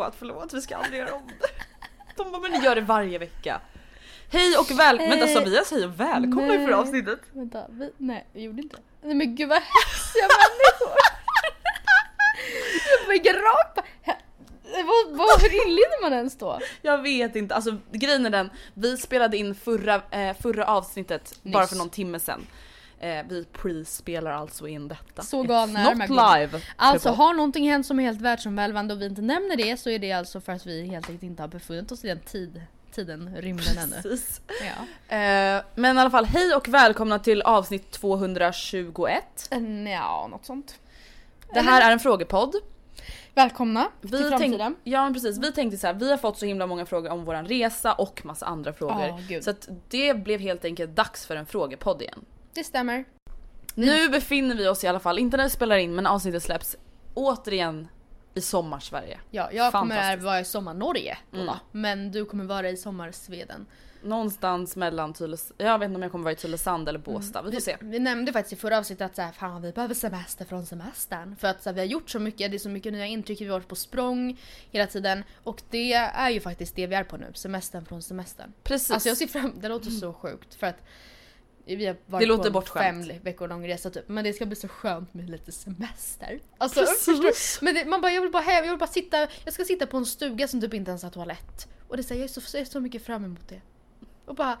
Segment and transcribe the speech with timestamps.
[0.00, 0.54] Förlåt, förlåt.
[0.54, 1.46] Vi ska aldrig göra om det.
[2.16, 3.60] De bara, men ni gör det varje vecka.
[4.32, 5.18] Hej och välkommen.
[5.18, 7.20] Vänta sa vi ens hej och välkomna i förra avsnittet?
[7.32, 8.76] Vänta, vi, nej vi gjorde inte.
[9.02, 10.96] Nej men gud vad hetsiga människor!
[13.24, 13.82] Jag rakt på...
[14.64, 16.58] Vad, vad, hur inleder man ens då?
[16.82, 21.60] Jag vet inte, alltså grejen är den, vi spelade in förra, eh, förra avsnittet bara
[21.60, 21.70] Nyss.
[21.70, 22.46] för någon timme sedan.
[23.00, 25.22] Eh, vi pre-spelar alltså in detta.
[25.22, 26.60] Så galna är live.
[26.76, 27.24] Alltså people.
[27.24, 30.12] har någonting hänt som är helt världsomvälvande och vi inte nämner det så är det
[30.12, 32.62] alltså för att vi helt enkelt inte har befunnit oss i den tid,
[32.92, 34.02] tiden, rymden ännu.
[34.02, 34.40] Precis.
[34.48, 35.16] Ja.
[35.16, 39.48] Eh, men i alla fall, hej och välkomna till avsnitt 221.
[39.50, 40.78] En, ja, något sånt.
[41.54, 42.54] Det här är en frågepodd.
[43.34, 44.58] Välkomna till Vi framtiden.
[44.58, 47.10] tänk, ja men precis, vi tänkte så här, vi har fått så himla många frågor
[47.10, 49.28] om våran resa och massa andra frågor.
[49.28, 49.44] Gud.
[49.44, 49.54] så
[49.88, 52.24] det blev helt enkelt dags för en frågepodd igen.
[52.54, 53.04] Det stämmer.
[53.74, 56.76] Nu befinner vi oss i alla fall, inte när vi spelar in men avsnittet släpps,
[57.14, 57.88] återigen
[58.34, 59.20] i sommarsverige.
[59.30, 60.12] Ja, jag kommer.
[60.12, 60.24] Mm.
[60.24, 61.56] vara i sommar-Norge då, då.
[61.72, 63.66] Men du kommer vara i sommar-Sweden.
[64.02, 67.12] Någonstans mellan Tylösand, jag vet inte om jag kommer vara i Tylösand eller Mm.
[67.12, 67.76] Båstad, vi får se.
[67.80, 71.36] Vi nämnde faktiskt i förra avsnittet att så här, fan vi behöver semester från semestern.
[71.36, 73.40] För att så här, vi har gjort så mycket, det är så mycket nya intryck,
[73.40, 74.40] vi har varit på språng
[74.70, 75.24] hela tiden.
[75.44, 78.52] Och det är ju faktiskt det vi är på nu, semestern från semestern.
[78.62, 78.90] Precis.
[78.90, 80.82] Alltså jag ser fram det låter så sjukt för att
[81.64, 83.06] vi har varit Det låter på en bortskämt.
[83.06, 84.08] fem veckor lång resa typ.
[84.08, 86.40] Men det ska bli så skönt med lite semester.
[86.58, 89.54] Alltså förstår Men det, man bara, jag vill bara hem, jag vill bara sitta, jag
[89.54, 91.68] ska sitta på en stuga som typ inte ens har toalett.
[91.88, 93.60] Och det säger jag är så, jag är så mycket fram emot det.
[94.24, 94.58] Och bara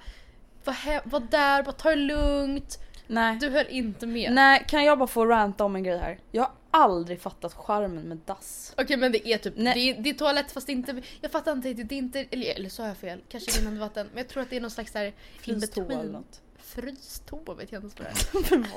[0.64, 2.78] vara hem, vara där, bara ta det lugnt.
[3.06, 3.38] Nej.
[3.40, 4.32] Du höll inte med.
[4.32, 6.18] Nej, kan jag bara få ranta om en grej här?
[6.30, 8.74] Jag har aldrig fattat charmen med dass.
[8.78, 11.68] Okej men det är typ, det är, det är toalett fast inte, jag fattar inte
[11.68, 14.06] riktigt, det är inte, eller, eller så har jag fel, kanske rinnande vatten.
[14.12, 16.12] Men jag tror att det är någon slags där Frystoa eller in-between.
[16.12, 16.40] något.
[16.74, 18.68] Frystoa vet jag inte ens vad det är.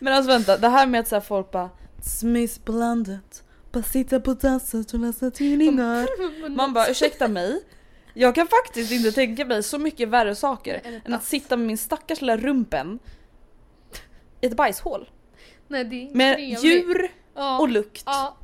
[0.04, 1.70] Men alltså vänta, det här med att så här folk bara
[2.02, 6.08] Smissblandet, bara sitta på dasset och läsa tidningar.
[6.56, 7.62] Man bara ursäkta mig.
[8.14, 11.78] Jag kan faktiskt inte tänka mig så mycket värre saker Än att sitta med min
[11.78, 12.98] stackars lilla rumpen
[14.40, 15.10] i ett bajshål.
[15.68, 16.64] Nej det är inte Med trevligt.
[16.64, 17.58] djur ja.
[17.58, 18.02] och lukt.
[18.06, 18.36] Ja.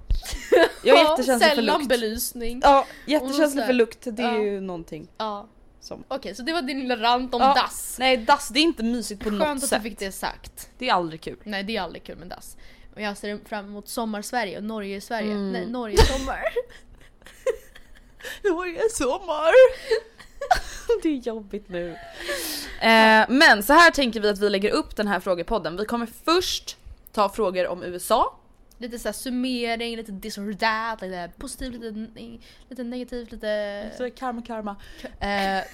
[0.84, 1.88] Jag Ja, jättekänslig för Sällan lukt.
[1.88, 2.61] belysning.
[2.64, 3.99] Ja, jättekänslig för lukt.
[4.02, 4.43] Det är Ja.
[4.43, 5.49] ju någonting Ja.
[5.82, 6.05] Som...
[6.08, 7.96] Okej så det var din lilla rant om Ja, dass.
[7.99, 10.70] Nej dass, det är inte mysigt på Skönt något att du fick det sagt.
[10.79, 11.37] Det är aldrig kul.
[11.44, 12.56] Nej det är aldrig kul med dass.
[12.94, 15.32] Och jag ser fram emot sommar-Sverige och Norge-Sverige.
[15.32, 15.52] Mm.
[15.52, 16.43] Nej, Norge-sommar.
[18.50, 19.52] Norge sommar!
[21.02, 21.90] det är jobbigt nu.
[22.81, 25.76] Eh, men så här tänker vi att vi lägger upp den här frågepodden.
[25.76, 26.76] Vi kommer först
[27.12, 28.38] ta frågor om USA.
[28.82, 32.38] Lite så här summering, lite this or that, lite positivt, lite,
[32.69, 33.90] lite negativt, lite...
[33.99, 34.76] Så karma karma.
[35.20, 35.64] Eh,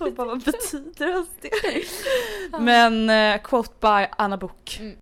[0.16, 1.50] bara, vad betyder ens det?
[2.58, 4.76] Men eh, quote by Anna Book.
[4.80, 4.96] Mm.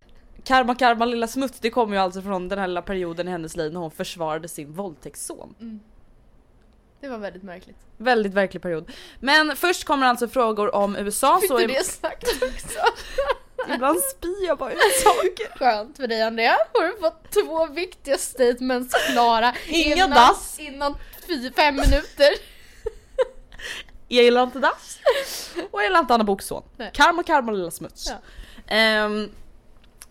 [0.45, 3.57] Karma karma lilla smuts det kommer ju alltså från den här lilla perioden i hennes
[3.57, 5.55] liv när hon försvarade sin våldtäktsson.
[5.61, 5.81] Mm.
[7.01, 7.77] Det var väldigt märkligt.
[7.97, 8.93] Väldigt verklig period.
[9.21, 11.39] Men först kommer alltså frågor om USA.
[11.41, 12.79] Fick så du är- det sagt också?
[13.75, 15.59] Ibland spyr jag bara ut saker.
[15.59, 16.57] Skönt för dig Andrea.
[16.73, 20.59] Har du fått två viktiga statements klara Inga innan, dass.
[20.59, 20.95] innan
[21.27, 22.29] fy, fem minuter.
[24.09, 24.99] Jag gillar inte dass.
[25.71, 26.63] Och jag gillar inte Anna Boks son.
[26.77, 26.91] Nej.
[26.95, 28.11] Karma karma lilla smuts.
[28.11, 28.17] Ja.
[28.75, 29.31] Ehm,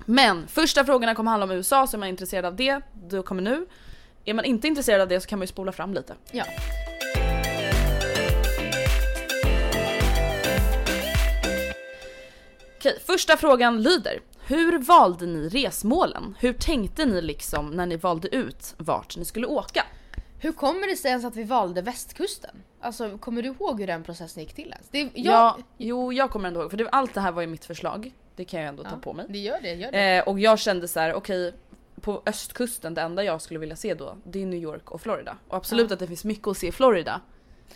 [0.06, 3.42] men första frågorna kommer handla om USA så är man intresserad av det, då kommer
[3.42, 3.68] nu.
[4.26, 6.14] Är man inte intresserad av det så kan man ju spola fram lite.
[6.32, 6.46] Ja.
[12.82, 14.22] Okej, första frågan lyder.
[14.48, 16.36] Hur valde ni resmålen?
[16.40, 19.86] Hur tänkte ni liksom när ni valde ut vart ni skulle åka?
[20.40, 22.64] Hur kommer det sig ens att vi valde västkusten?
[22.82, 24.88] Alltså kommer du ihåg hur den processen gick till ens?
[24.92, 27.48] Det, jag, Ja, jo jag kommer ändå ihåg för det, allt det här var ju
[27.48, 28.14] mitt förslag.
[28.36, 29.26] Det kan jag ändå ta Ja, på mig.
[29.30, 30.18] Det gör det, gör det.
[30.18, 31.54] Eh, och jag kände så här: okej
[32.02, 35.38] på östkusten, det enda jag skulle vilja se då, det är New York och Florida.
[35.48, 35.94] Och absolut Ja.
[35.94, 37.22] att det finns mycket att se i Florida.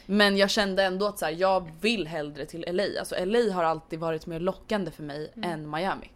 [0.06, 2.84] Men jag kände ändå att så här, jag vill hellre till LA.
[3.00, 5.50] Alltså LA har alltid varit mer lockande för mig Mm.
[5.52, 6.12] än Miami.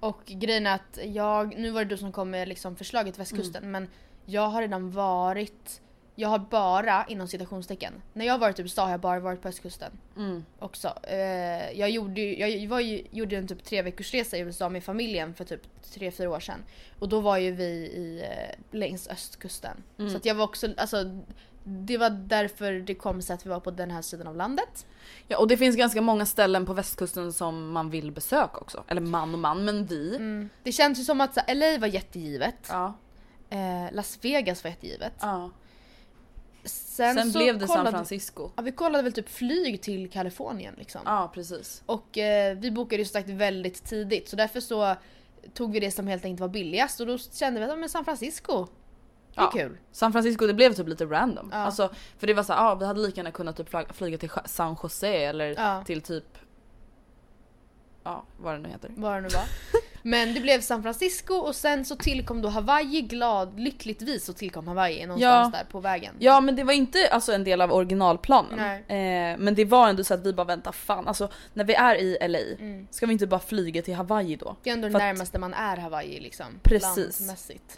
[0.00, 3.62] Och grejen är att jag, nu var det du som kom med liksom förslaget västkusten
[3.64, 3.72] Mm.
[3.72, 3.88] men
[4.26, 5.80] jag har redan varit,
[6.14, 9.42] jag har bara inom citationstecken, när jag har varit i USA har jag bara varit
[9.42, 10.44] på östkusten Mm.
[10.58, 10.88] också.
[11.02, 14.84] Eh, jag gjorde jag var ju, gjorde en typ tre veckors resa i USA med
[14.84, 15.62] familjen för typ
[15.94, 16.64] tre fyra år sedan.
[16.98, 19.82] Och då var ju vi i, eh, längs östkusten.
[19.98, 20.10] Mm.
[20.10, 21.20] Så jag var också, alltså
[21.68, 24.86] det var därför det kom sig att vi var på den här sidan av landet.
[25.28, 28.84] Ja och det finns ganska många ställen på västkusten som man vill besöka också.
[28.88, 30.16] Eller man och man, men vi.
[30.16, 30.48] Mm.
[30.62, 32.66] Det känns ju som att så, LA var jättegivet.
[32.68, 32.94] Ja,
[33.50, 35.12] Eh, Las Vegas var jättegivet.
[35.20, 35.50] ja.
[36.64, 38.50] Sen, Sen så blev det San kollade, Francisco.
[38.56, 41.00] Ja, vi kollade väl typ flyg till Kalifornien liksom.
[41.04, 41.82] Ja precis.
[41.86, 44.96] Och eh, vi bokade ju sagt väldigt tidigt så därför så
[45.54, 48.04] tog vi det som helt enkelt var billigast och då kände vi att men San
[48.04, 48.66] Francisco,
[49.36, 49.50] det är Ja.
[49.50, 49.78] kul.
[49.92, 51.48] San Francisco det blev typ lite random.
[51.52, 51.58] Ja.
[51.58, 54.30] Alltså, för det var så här, ah, vi hade lika gärna kunnat typ flyga- till
[54.44, 55.82] San Jose eller Ja.
[55.86, 56.24] till typ
[58.06, 58.90] Ja, vad det nu heter.
[58.96, 59.44] Vad det nu var.
[60.02, 64.68] Men det blev San Francisco och sen så tillkom då Hawaii glad, lyckligtvis så tillkom
[64.68, 65.58] Hawaii någonstans Ja.
[65.58, 66.14] där på vägen.
[66.18, 68.82] Ja men det var inte alltså en del av originalplanen.
[68.88, 69.32] Nej.
[69.32, 71.94] Eh, men det var ändå så att vi bara vänta fan alltså när vi är
[71.96, 72.86] i LA Mm.
[72.90, 74.56] ska vi inte bara flyga till Hawaii då?
[74.62, 76.46] Det är ändå det att- närmaste man är Hawaii liksom.
[76.62, 77.30] Precis.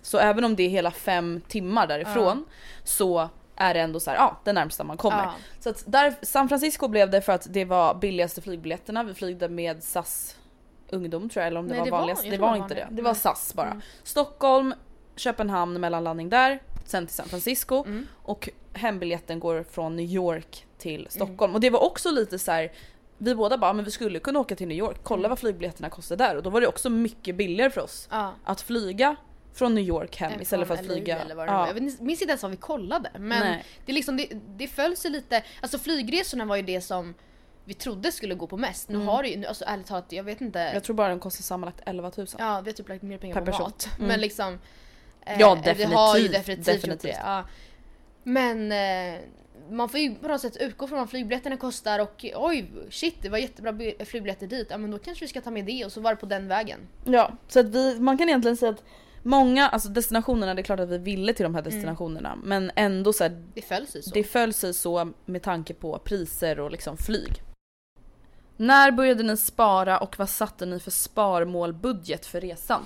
[0.02, 2.44] Så även om det är hela fem timmar därifrån
[2.84, 3.28] så
[3.58, 5.22] är det ändå så här, ja det närmsta man kommer.
[5.24, 5.34] Ja.
[5.60, 9.02] Så att där, San Francisco blev det för att det var billigaste flygbiljetterna.
[9.02, 10.36] Vi flygde med SAS
[10.90, 12.24] ungdom tror jag eller om det Nej, var det var- vanligast.
[12.24, 12.86] jag det var inte var det.
[12.90, 12.96] det.
[12.96, 13.14] Det var.
[13.14, 13.66] SAS bara.
[13.66, 13.80] Mm.
[14.02, 14.74] Stockholm,
[15.16, 18.06] Köpenhamn mellanlandning där, sen till San Francisco Mm.
[18.22, 21.54] och hembiljetten går från New York till Stockholm.
[21.54, 22.72] Och det var också lite så här.
[23.20, 25.28] Vi båda bara, men vi skulle kunna åka till New York, kolla Mm.
[25.30, 28.32] vad flygbiljetterna kostar där och då var det också mycket billigare för oss Ja.
[28.44, 29.16] att flyga
[29.58, 31.18] från New York hem istället för att Från LA flyga.
[31.18, 31.58] Eller vad det Ja.
[31.58, 31.66] var.
[31.66, 33.10] Jag minns inte ens vad vi kollade.
[33.18, 33.64] Men Nej.
[33.86, 37.14] det, liksom, det, det föll sig lite, alltså flygresorna var ju det som
[37.64, 38.88] vi trodde skulle gå på mest.
[38.88, 39.08] Nu Mm.
[39.08, 40.58] har det ju, alltså ärligt talat, jag vet inte.
[40.74, 42.26] Jag tror bara den kostar sammanlagt 11 000.
[42.38, 43.62] Ja, vi har typ lagt mer pengar Per på person.
[43.64, 43.88] mat.
[43.96, 44.08] Mm.
[44.08, 44.58] Men liksom...
[45.26, 47.02] eh, Ja, Vi har ju definitivt, definitivt, definitivt.
[47.02, 47.20] det.
[47.24, 47.44] Ja.
[48.22, 49.20] Men eh,
[49.70, 53.28] man får ju på något sätt utgå från vad flygbiljetterna kostar och oj shit det
[53.28, 54.66] var jättebra bi- flygbiljetter dit.
[54.70, 56.48] Ja men då kanske vi ska ta med det och så var det på den
[56.48, 56.78] vägen.
[57.04, 58.84] Ja, så att vi, man kan egentligen säga att
[59.22, 63.12] många, alltså destinationerna, det är klart att vi ville till de här destinationerna men ändå
[63.12, 64.10] så här, Det föll sig så.
[64.14, 67.42] det föll sig så med tanke på priser och liksom flyg.
[68.56, 72.84] När började ni spara och vad satte ni för sparmålbudget för resan?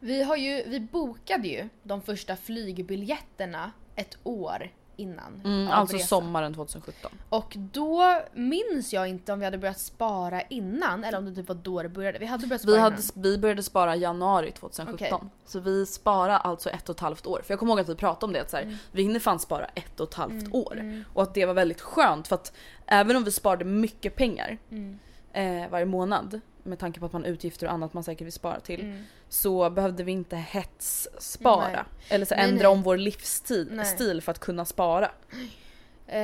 [0.00, 5.40] Vi, har ju, vi bokade ju de första flygbiljetterna ett år innan.
[5.44, 6.08] Mm, alltså resan.
[6.08, 7.10] sommaren 2017.
[7.28, 11.48] Och då minns jag inte om vi hade börjat spara innan eller om det typ
[11.48, 12.18] var då det började.
[12.18, 12.92] Vi hade börjat spara Vi, innan.
[12.92, 15.30] hade, vi började spara januari 2017.
[15.46, 17.40] Så vi sparade alltså ett och ett halvt år.
[17.44, 19.38] För jag kommer ihåg att vi pratade om det att så här, vi hinner fan
[19.38, 21.04] spara ett och ett halvt år.
[21.14, 22.52] Och att det var väldigt skönt för att
[22.86, 24.98] även om vi sparade mycket pengar Mm.
[25.32, 28.32] eh, varje månad med tanke på att man har utgifter och annat man säkert vill
[28.32, 29.02] spara till Mm.
[29.28, 31.72] så behövde vi inte hetsspara.
[31.72, 31.84] Nej.
[32.08, 32.66] Eller så Nej, ändra nej.
[32.66, 35.10] om vår livsstil för att kunna spara.
[36.06, 36.20] Eh,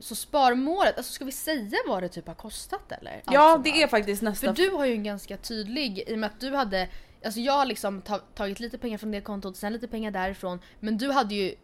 [0.00, 3.22] så sparmålet, alltså ska vi säga vad det typ har kostat eller?
[3.26, 3.78] Ja som det allt?
[3.82, 4.54] är faktiskt För nästan...
[4.54, 6.88] du har ju en ganska tydlig, i och med att du hade
[7.24, 10.60] Alltså jag har liksom ta, tagit lite pengar från det kontot, sen lite pengar därifrån.
[10.80, 11.54] Men du hade ju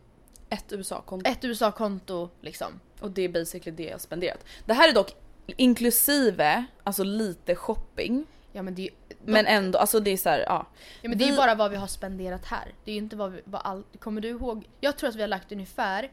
[0.51, 1.31] Ett USA-konto.
[1.31, 2.81] ett USA-konto liksom.
[3.01, 4.39] Och det är basically det jag spenderat.
[4.67, 5.15] Det här är dock
[5.47, 8.27] inklusive alltså lite shopping.
[8.53, 8.91] Ja men det är ju,
[9.25, 10.67] Men ändå, alltså det är så här, ja.
[11.03, 12.75] ja, men det är ju bara vad vi har spenderat här.
[12.85, 14.69] Det är ju inte vad vi, vad all, Kommer du ihåg?
[14.81, 16.11] Jag tror att vi har lagt ungefär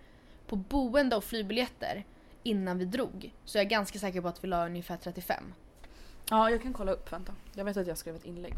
[0.48, 2.06] på boende och flygbiljetter
[2.44, 3.34] innan vi drog.
[3.46, 5.54] Så jag är ganska säker på att vi la ungefär 35.
[6.30, 7.34] Ja, jag kan kolla upp, vänta.
[7.54, 8.54] Jag vet att jag skrev ett inlägg.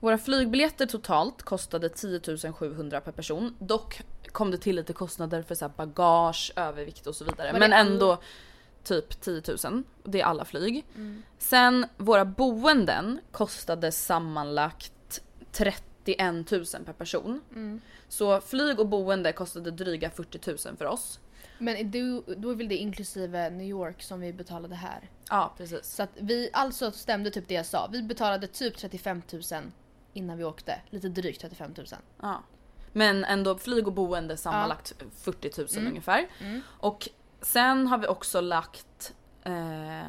[0.00, 3.56] Våra flygbiljetter totalt kostade 10 700 per person.
[3.58, 4.00] Dock
[4.32, 7.52] kom det till lite kostnader för så här bagage, övervikt och så vidare.
[7.52, 8.18] Men all- ändå
[8.84, 9.82] typ 10 000.
[10.04, 10.84] Det är alla flyg.
[11.38, 15.20] Sen våra boenden kostade sammanlagt
[15.52, 17.40] 31 000 per person.
[18.08, 21.20] Så flyg och boende kostade dryga 40 000 för oss.
[21.58, 25.10] Men du, då är väl det inklusive New York som vi betalade här.
[25.30, 25.94] Ja precis.
[25.94, 27.88] Så att vi, alltså stämde typ det jag sa.
[27.92, 29.42] Vi betalade typ 35 000
[30.12, 30.80] innan vi åkte.
[30.90, 31.86] Lite drygt 35 000.
[32.22, 32.42] Ja.
[32.92, 35.86] Men ändå flyg och boende sammanlagt 40 000 Mm.
[35.88, 36.28] ungefär.
[36.64, 37.08] Och
[37.42, 40.02] sen har vi också lagt eh,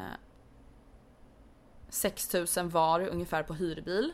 [1.88, 4.12] 6 000 var ungefär på hyrbil.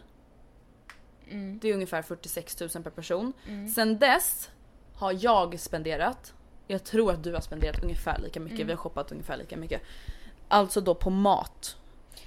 [1.30, 1.58] Mm.
[1.62, 3.32] Det är ungefär 46 000 per person.
[3.74, 4.50] Sen dess
[4.94, 6.34] har jag spenderat,
[6.66, 8.66] jag tror att du har spenderat ungefär lika mycket, Mm.
[8.66, 9.82] vi har shoppat ungefär lika mycket.
[10.48, 11.76] Alltså då på mat.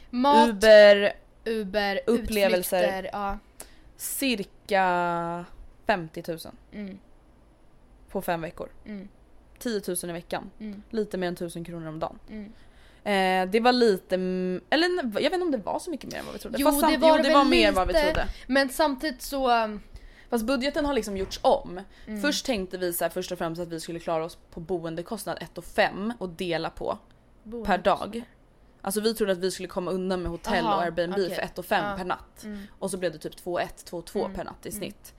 [0.10, 1.14] Mat, Uber,
[1.46, 3.10] Uber, upplevelser.
[3.14, 3.38] Ja.
[3.98, 5.46] cirka
[5.88, 6.40] 50 000
[6.72, 7.00] Mm,
[8.10, 8.70] på fem veckor.
[9.66, 10.50] Mm, 10 000 i veckan.
[10.60, 12.20] mm, Lite mer än 1000 kronor om dagen.
[12.30, 12.52] mm.
[13.06, 14.16] Eh, det var lite,
[14.70, 16.58] eller jag vet inte om det var så mycket mer än vad vi trodde.
[16.60, 18.28] Jo, Fast det var jo, det väl var mer än vad vi trodde.
[18.48, 19.64] Men samtidigt så...
[19.64, 19.82] um,
[20.30, 21.80] Fast budgeten har liksom gjorts om.
[22.08, 22.22] Mm.
[22.22, 25.38] Först tänkte vi så här, först och främst att vi skulle klara oss på boendekostnad
[25.42, 26.98] 1 och 5 och dela på
[27.66, 28.24] per dag.
[28.82, 31.30] Alltså vi trodde att vi skulle komma undan med hotell Aha, och Airbnb okej.
[31.36, 31.98] för 1 och 5 Ja.
[31.98, 32.44] per natt.
[32.44, 32.60] Mm.
[32.80, 34.36] Och så blev det typ 2 1, 2 2 Mm.
[34.36, 35.14] per natt i snitt.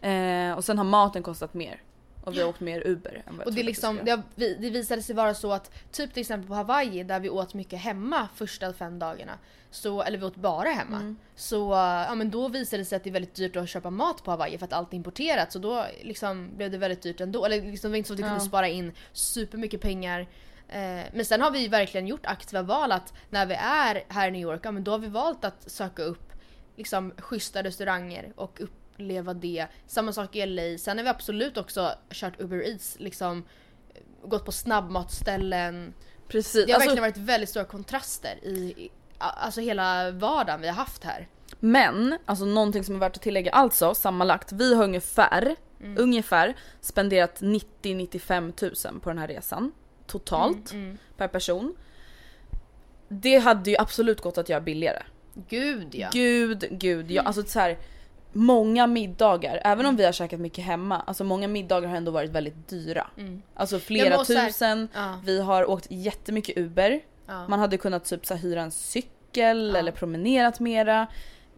[0.00, 1.82] Eh, och sen har maten kostat mer.
[2.26, 4.22] Och vi har åkt mer Uber än vad jag Och det, liksom, det,
[4.54, 7.78] det visade sig vara så att typ till exempel på Hawaii där vi åt mycket
[7.78, 9.38] hemma första fem dagarna.
[9.70, 10.96] Så, eller vi åt bara hemma.
[10.96, 11.16] Mm.
[11.36, 11.70] Så
[12.08, 14.30] ja, men då visade det sig att det är väldigt dyrt att köpa mat på
[14.30, 15.52] Hawaii för att allt är importerat.
[15.52, 17.44] Så då liksom blev det väldigt dyrt ändå.
[17.44, 18.40] Eller liksom, det var inte så att vi kunde Ja.
[18.48, 20.20] spara in supermycket pengar.
[20.68, 24.30] Eh, men sen har vi verkligen gjort aktiva val att när vi är här i
[24.30, 26.32] New York, ja, men då har vi valt att söka upp
[26.76, 28.60] liksom schyssta restauranger och
[28.96, 29.66] uppleva det.
[29.86, 30.78] Samma sak i LA.
[30.78, 33.44] Sen har vi absolut också kört Uber Eats, liksom
[34.24, 35.94] gått på snabbmatsställen.
[36.28, 36.66] Precis.
[36.66, 40.74] Det har Alltså, verkligen varit väldigt stora kontraster i, i alltså hela vardagen vi har
[40.74, 41.28] haft här.
[41.60, 45.96] Men, alltså någonting som är värt att tillägga alltså, sammanlagt, vi har ungefär, Mm.
[45.98, 49.72] ungefär spenderat 90-95 tusen på den här resan.
[50.06, 50.98] Totalt, Mm.
[51.16, 51.76] per person.
[53.08, 55.02] Det hade ju absolut gått att göra billigare.
[55.48, 56.08] Gud ja.
[56.12, 57.22] Gud, gud, ja.
[57.22, 57.78] Alltså så här,
[58.32, 62.30] Många middagar, även om vi har käkat mycket hemma, alltså många middagar har ändå varit
[62.30, 63.06] väldigt dyra.
[63.18, 63.42] Mm.
[63.54, 67.00] Alltså flera här- tusen, Ja, vi har åkt jättemycket Uber.
[67.26, 67.48] ja.
[67.48, 69.78] Man hade kunnat typ så här, hyra en cykel Ja.
[69.78, 71.06] eller promenerat mera.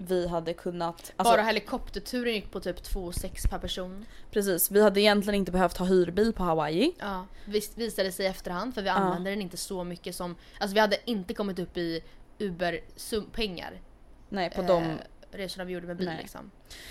[0.00, 1.12] Vi hade kunnat...
[1.16, 4.06] Alltså, Bara helikopterturen gick på typ 2,6 per person.
[4.30, 6.92] Precis, vi hade egentligen inte behövt ha hyrbil på Hawaii.
[6.98, 10.36] Ja, visst visade sig i efterhand för vi använde den inte så mycket som...
[10.60, 12.00] Alltså vi hade inte kommit upp i
[12.38, 13.80] Uber-pengar.
[14.28, 14.92] Nej på de...
[15.32, 16.18] resorna vi gjorde med bil Nej.
[16.20, 16.50] liksom.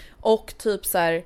[0.09, 1.25] Och typ så här.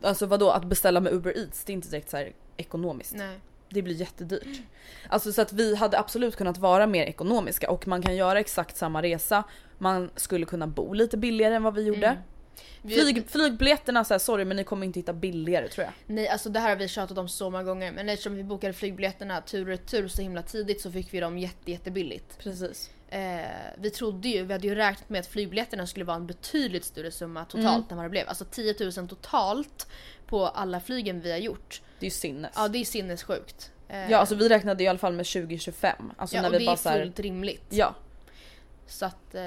[0.00, 3.14] Alltså vadå att beställa med Uber Eats det är inte direkt så här ekonomiskt.
[3.14, 3.38] Nej.
[3.70, 4.60] Det blir jättedyrt.
[5.08, 8.76] Alltså så att vi hade absolut kunnat vara mer ekonomiska och man kan göra exakt
[8.76, 9.44] samma resa.
[9.78, 12.06] Man skulle kunna bo lite billigare än vad vi gjorde.
[12.06, 12.22] Mm.
[12.82, 15.92] Flyg, flygbiljetterna så här, sorry men ni kommer inte hitta billigare tror jag.
[16.06, 18.72] Nej alltså det här har vi tjatat om så många gånger men eftersom vi bokade
[18.72, 22.38] flygbiljetterna tur och retur så himla tidigt så fick vi dem jätte, jättebilligt.
[22.38, 22.90] Precis.
[23.10, 23.40] Eh,
[23.78, 27.10] vi trodde ju, vi hade ju räknat med att flygbiljetterna skulle vara en betydligt större
[27.10, 27.84] summa totalt Mm.
[27.90, 28.28] än vad det blev.
[28.28, 29.86] Alltså 10 000 totalt
[30.26, 31.82] på alla flygen vi har gjort.
[31.98, 32.52] Det är ju sinnes.
[32.56, 33.72] Ja det är sinnessjukt.
[33.88, 36.12] Eh, Ja alltså vi räknade i alla fall med 2025.
[36.16, 37.66] Alltså ja, när och vi det bara är så här, fullt rimligt.
[37.68, 37.94] Ja.
[38.86, 39.42] Så att, eh,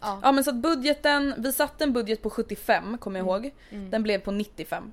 [0.00, 0.20] ja.
[0.22, 3.50] Ja men så att budgeten, vi satte en budget på 75 kommer jag ihåg.
[3.70, 3.90] Mm.
[3.90, 4.92] Den blev på 95.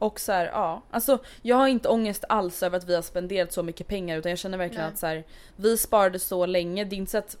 [0.00, 0.82] Och så här, ja.
[0.90, 4.30] Alltså jag har inte ångest alls över att vi har spenderat så mycket pengar utan
[4.30, 4.92] jag känner verkligen Nej.
[4.92, 5.24] att så här,
[5.56, 6.84] vi sparade så länge.
[6.84, 7.36] Det är inte så att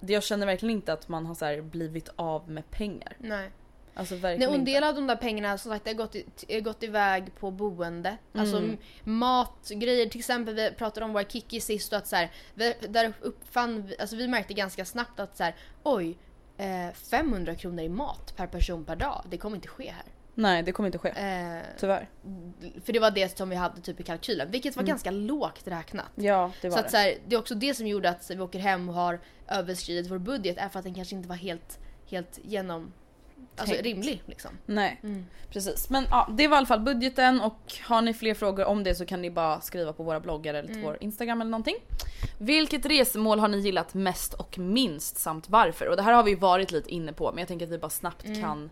[0.00, 3.16] jag känner verkligen inte att man har så här, blivit av med pengar.
[3.18, 3.50] Nej.
[3.94, 6.14] Alltså Nej, och en del av de där pengarna som sagt, har gått,
[6.48, 8.16] i- gått iväg på boende.
[8.34, 8.70] Alltså Mm.
[8.70, 13.12] m- matgrejer, till exempel vi pratade om Waikiki sist och att så här, vi, där
[13.20, 16.18] uppfann vi, alltså vi märkte ganska snabbt att så här, oj,
[16.56, 20.04] eh, 500 kronor i mat per person per dag, det kommer inte ske här.
[20.34, 21.08] Nej det kommer inte ske.
[21.08, 22.08] Eh, Tyvärr.
[22.84, 26.06] för det var det som vi hade typ i kalkylen, vilket var ganska lågt räknat.
[26.14, 26.90] Ja det var Så att det.
[26.90, 30.10] så här, det är också det som gjorde att vi åker hem och har överskridit
[30.10, 31.78] vår budget är för att den kanske inte var helt,
[32.10, 32.92] helt genom,
[33.56, 33.84] alltså, tänkt.
[33.86, 34.50] rimlig liksom.
[34.66, 35.26] Nej, Mm.
[35.50, 35.90] precis.
[35.90, 38.94] Men ja, det var i alla fall budgeten och har ni fler frågor om det
[38.94, 40.86] så kan ni bara skriva på våra bloggar eller till Mm.
[40.86, 41.76] vår Instagram eller någonting.
[42.38, 45.86] Vilket resmål har ni gillat mest och minst samt varför?
[45.88, 47.90] Och det här har vi varit lite inne på men jag tänker att vi bara
[47.90, 48.40] snabbt Mm.
[48.42, 48.70] kan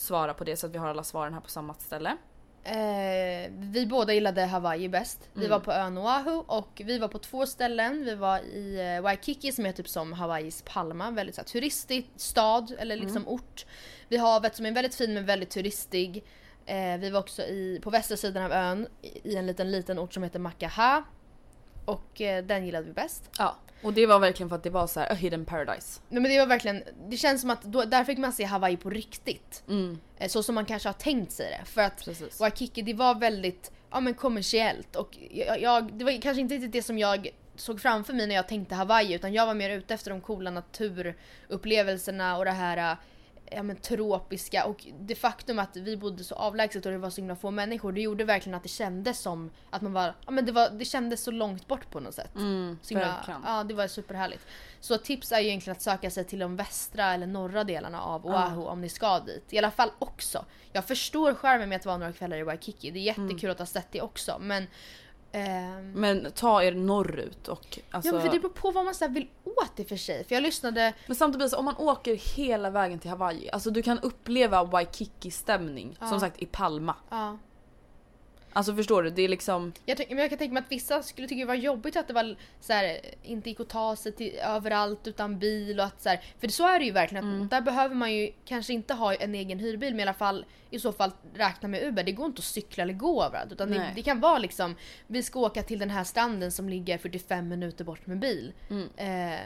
[0.00, 2.16] svara på det så att vi har alla svaren här på samma ställe.
[2.64, 5.28] Eh, vi båda gillade Hawaii bäst.
[5.32, 5.50] Vi Mm.
[5.50, 8.04] var på ön Oahu och vi var på två ställen.
[8.04, 12.10] Vi var i eh, Waikiki som är typ som Hawaiis Palma, väldigt så här, turistig
[12.16, 13.28] stad eller liksom Mm.
[13.28, 13.66] ort.
[14.08, 16.24] Vi har havet som är väldigt fin men väldigt turistig.
[16.66, 19.98] Eh, vi var också i, på västra sidan av ön i i en liten liten
[19.98, 21.02] ort som heter Makaha.
[21.84, 23.30] Och eh, den gillade vi bäst.
[23.38, 23.56] Ja.
[23.82, 26.00] Och det var verkligen för att det var så här a hidden paradise.
[26.08, 28.76] Nej, men det var verkligen, det känns som att då, där fick man se Hawaii
[28.76, 29.62] på riktigt.
[29.68, 31.64] Mm, Eh, så som man kanske har tänkt sig det.
[31.64, 32.40] För att precis.
[32.40, 36.72] Waikiki det var väldigt ja, men kommersiellt och jag, jag, det var kanske inte riktigt
[36.72, 39.94] det som jag såg framför mig när jag tänkte Hawaii utan jag var mer ute
[39.94, 42.96] efter de coola naturupplevelserna och det här
[43.50, 47.20] ja, men, tropiska och det faktum att vi bodde så avlägset och det var så
[47.20, 50.46] himla få människor det gjorde verkligen att det kändes som att man var, ja men
[50.46, 52.34] det, var, det kändes så långt bort på något sätt.
[52.36, 53.16] Mm, Så himla,
[53.46, 54.46] ja det var superhärligt.
[54.80, 58.26] Så tips är ju egentligen att söka sig till de västra eller norra delarna av
[58.26, 59.52] Oahu om ni ska dit.
[59.52, 60.44] I alla fall också.
[60.72, 62.90] Jag förstår skärmen med att vara några kvällar i Waikiki.
[62.90, 63.50] Det är jättekul Mm.
[63.52, 64.66] att ha sett det också men...
[65.32, 68.08] ehm, Men ta er norrut och alltså...
[68.08, 70.24] Ja men för det beror på vad man så vill åt i och för sig.
[70.24, 70.92] För jag lyssnade...
[71.06, 75.96] Men samtidigt om man åker hela vägen till Hawaii, alltså du kan uppleva Waikiki-stämning.
[76.00, 76.06] Ja.
[76.06, 76.94] Som sagt i Palma.
[77.10, 77.38] Ja.
[78.52, 79.10] Alltså förstår du?
[79.10, 79.72] Det är liksom...
[79.86, 82.14] Jag, men jag kan tänka mig att vissa skulle tycka det var jobbigt att det
[82.14, 86.08] var så här, inte gick att ta sig till överallt utan bil och att så
[86.08, 87.48] här, För så är det ju verkligen att Mm.
[87.48, 90.78] där behöver man ju kanske inte ha en egen hyrbil men i alla fall i
[90.78, 92.04] så fall räkna med Uber.
[92.04, 94.76] Det går inte att cykla eller gå överallt utan det, det kan vara liksom
[95.06, 98.52] vi ska åka till den här stranden som ligger 45 minuter bort med bil.
[98.70, 98.88] Mm.
[98.96, 99.40] Eh,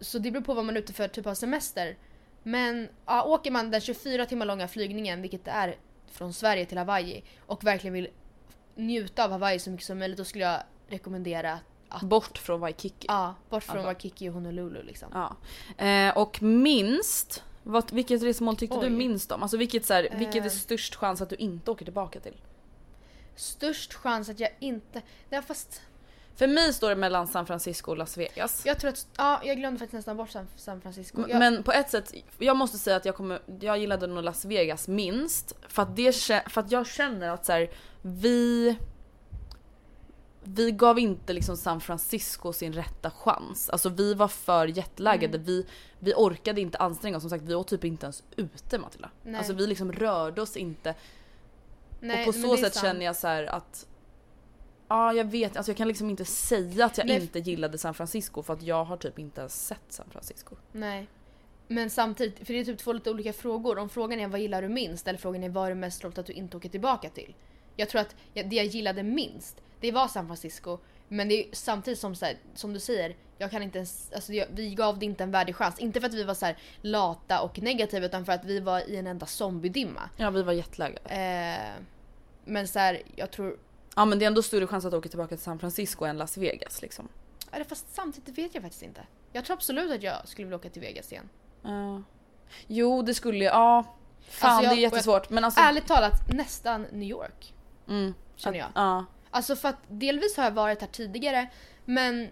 [0.00, 1.96] så det beror på vad man är ute för typ av semester.
[2.42, 5.76] Men ja, åker man den 24 timmar långa flygningen, vilket det är
[6.12, 8.08] från Sverige till Hawaii och verkligen vill
[8.74, 13.06] njuta av Hawaii så mycket som möjligt då skulle jag rekommendera att Bort från Waikiki.
[13.08, 13.86] ja, bort från Alltså.
[13.86, 15.08] Waikiki och Honolulu liksom.
[15.12, 15.36] Ja.
[15.86, 18.90] Eh, och minst, vad, vilket resmål tyckte du Oj.
[18.90, 19.42] minst om?
[19.42, 20.50] Alltså vilket, så här, vilket är Eh.
[20.50, 22.34] störst chans att du inte åker tillbaka till?
[23.36, 25.02] Störst chans att jag inte...
[25.30, 25.82] Nej, fast
[26.36, 28.62] För mig står det mellan San Francisco och Las Vegas.
[28.66, 29.06] jag tror att...
[29.16, 31.24] Ja, jag glömde faktiskt nästan bort San, San Francisco.
[31.28, 34.44] Jag, Men på ett sätt, jag måste säga att jag, kommer, jag gillade nog Las
[34.44, 35.56] Vegas minst.
[35.68, 36.12] För att, det,
[36.46, 37.70] för att jag känner att så här,
[38.02, 38.76] vi...
[40.44, 43.70] Vi gav inte liksom San Francisco sin rätta chans.
[43.70, 45.34] Alltså vi var för jetlaggade.
[45.34, 45.46] Mm.
[45.46, 45.66] Vi,
[45.98, 47.22] vi orkade inte anstränga oss.
[47.22, 49.10] Som sagt vi åt typ inte ens ute Matilda.
[49.22, 49.36] Nej.
[49.36, 50.94] Alltså vi liksom rörde oss inte.
[52.00, 52.86] nej, och på så sätt sant.
[52.86, 53.86] känner jag så här att
[54.92, 57.22] Ja jag vet, alltså jag kan liksom inte säga att jag Nej.
[57.22, 60.56] inte gillade San Francisco för att jag har typ inte ens sett San Francisco.
[60.72, 61.06] Nej.
[61.68, 63.78] Men samtidigt, för det är typ två lite olika frågor.
[63.78, 66.18] Om frågan är vad gillar du minst eller frågan är vad är det mest roligt
[66.18, 67.34] att du inte åker tillbaka till?
[67.76, 70.78] Jag tror att jag, det jag gillade minst, det var San Francisco.
[71.08, 74.32] Men det är samtidigt som, så här, som du säger, jag kan inte ens, alltså
[74.32, 75.78] jag, vi gav det inte en värdig chans.
[75.78, 78.90] Inte för att vi var så här lata och negativa utan för att vi var
[78.90, 80.10] i en enda zombiedimma.
[80.16, 81.10] Ja vi var jetlaggade.
[81.10, 81.82] Eh,
[82.44, 83.56] men så här, jag tror...
[83.96, 86.36] Ja men det är ändå större chans att åka tillbaka till San Francisco än Las
[86.36, 87.08] Vegas liksom.
[87.52, 89.06] Eller fast samtidigt vet jag faktiskt inte.
[89.32, 91.28] Jag tror absolut att jag skulle vilja åka till Vegas igen.
[91.62, 92.02] Ja.
[92.66, 93.84] Jo det skulle jag, ja.
[94.28, 95.60] Fan Alltså, jag- det är jättesvårt men alltså.
[95.60, 97.54] Ärligt talat, nästan New York.
[97.88, 98.68] mm, känner jag.
[98.74, 99.04] Ja.
[99.30, 101.50] Alltså för att delvis har jag varit här tidigare
[101.84, 102.28] men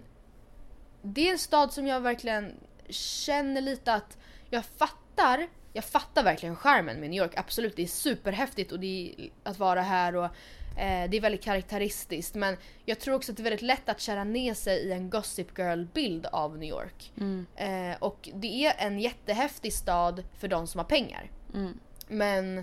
[1.02, 2.52] det är en stad som jag verkligen
[2.88, 4.18] känner lite att
[4.50, 7.32] jag fattar, jag fattar verkligen charmen med New York.
[7.36, 11.42] Absolut, det är superhäftigt och det är att vara här och eh, det är väldigt
[11.42, 14.92] karaktäristiskt men jag tror också att det är väldigt lätt att kära ner sig i
[14.92, 17.12] en Gossip Girl-bild av New York.
[17.16, 17.46] Mm.
[17.56, 21.30] Eh, och det är en jättehäftig stad för de som har pengar.
[21.54, 21.78] Mm.
[22.08, 22.58] Men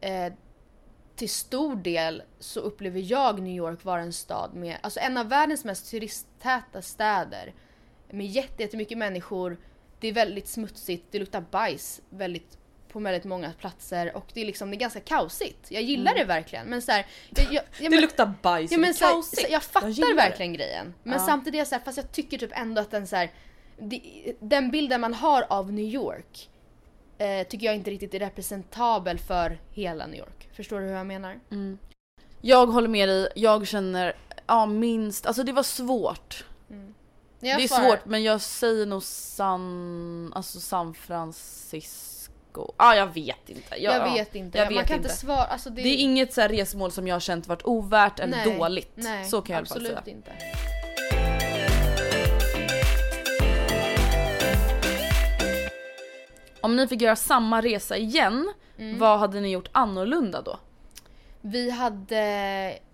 [0.00, 0.32] eh,
[1.16, 5.28] till stor del så upplever jag New York vara en stad med, alltså en av
[5.28, 7.54] världens mest turisttäta städer.
[8.10, 9.56] Med jätte- jättemycket människor.
[10.04, 12.58] Det är väldigt smutsigt, det luktar bajs väldigt,
[12.92, 15.70] på väldigt många platser och det är liksom det är ganska kaosigt.
[15.70, 18.78] Jag gillar det verkligen men så här, jag, jag, jag, Det men- luktar bajs Ja,
[18.78, 20.14] men så här, så jag fattar gillar det.
[20.14, 20.94] verkligen grejen.
[21.02, 21.26] Men Ja.
[21.26, 23.30] samtidigt är jag så här, fast jag tycker typ ändå att den så här,
[24.40, 26.50] den bilden man har av New York
[27.18, 30.48] eh, tycker jag inte riktigt är representabel för hela New York.
[30.56, 31.40] Förstår du hur jag menar?
[31.50, 31.78] Mm.
[32.40, 36.44] Jag håller med dig, jag känner, ja minst, alltså det var svårt.
[37.44, 42.72] Jag det är svarar- svårt men jag säger nog San, alltså San Francisco.
[42.76, 43.82] Ah, jag vet inte.
[43.82, 44.58] Jag, ja, vet inte.
[44.58, 45.08] jag man vet kan inte.
[45.08, 45.44] svara.
[45.44, 48.58] Alltså det, Det är inget så resmål som jag har känt varit ovärt eller Nej,
[48.58, 48.92] dåligt.
[48.94, 50.02] nej, så kan jag absolut säga.
[50.06, 50.32] inte.
[56.60, 58.98] Om ni fick göra samma resa igen, Mm.
[58.98, 60.58] vad hade ni gjort annorlunda då?
[61.40, 62.18] Vi hade,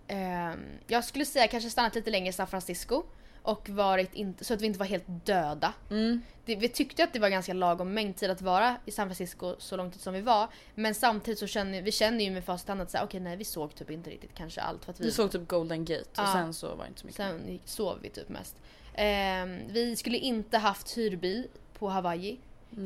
[0.08, 3.02] ehm, jag skulle säga kanske stannat lite längre i San Francisco.
[3.42, 5.72] Och varit inte, så att vi inte var helt döda.
[5.90, 6.22] Mm.
[6.44, 9.54] Det, vi tyckte att det var ganska lagom mängd tid att vara i San Francisco
[9.58, 10.48] så lång tid som vi var.
[10.74, 13.36] Men samtidigt så känner vi känner ju med facit i hand att säga, okej nej
[13.36, 16.00] vi såg typ inte riktigt kanske allt för att vi Vi såg typ Golden Gate
[16.02, 16.32] och Ja.
[16.32, 17.16] sen så var det inte så mycket.
[17.16, 18.56] Sen gick- sov vi typ mest.
[18.94, 21.48] Ehm, vi skulle inte haft hyrbil
[21.78, 22.38] på Hawaii.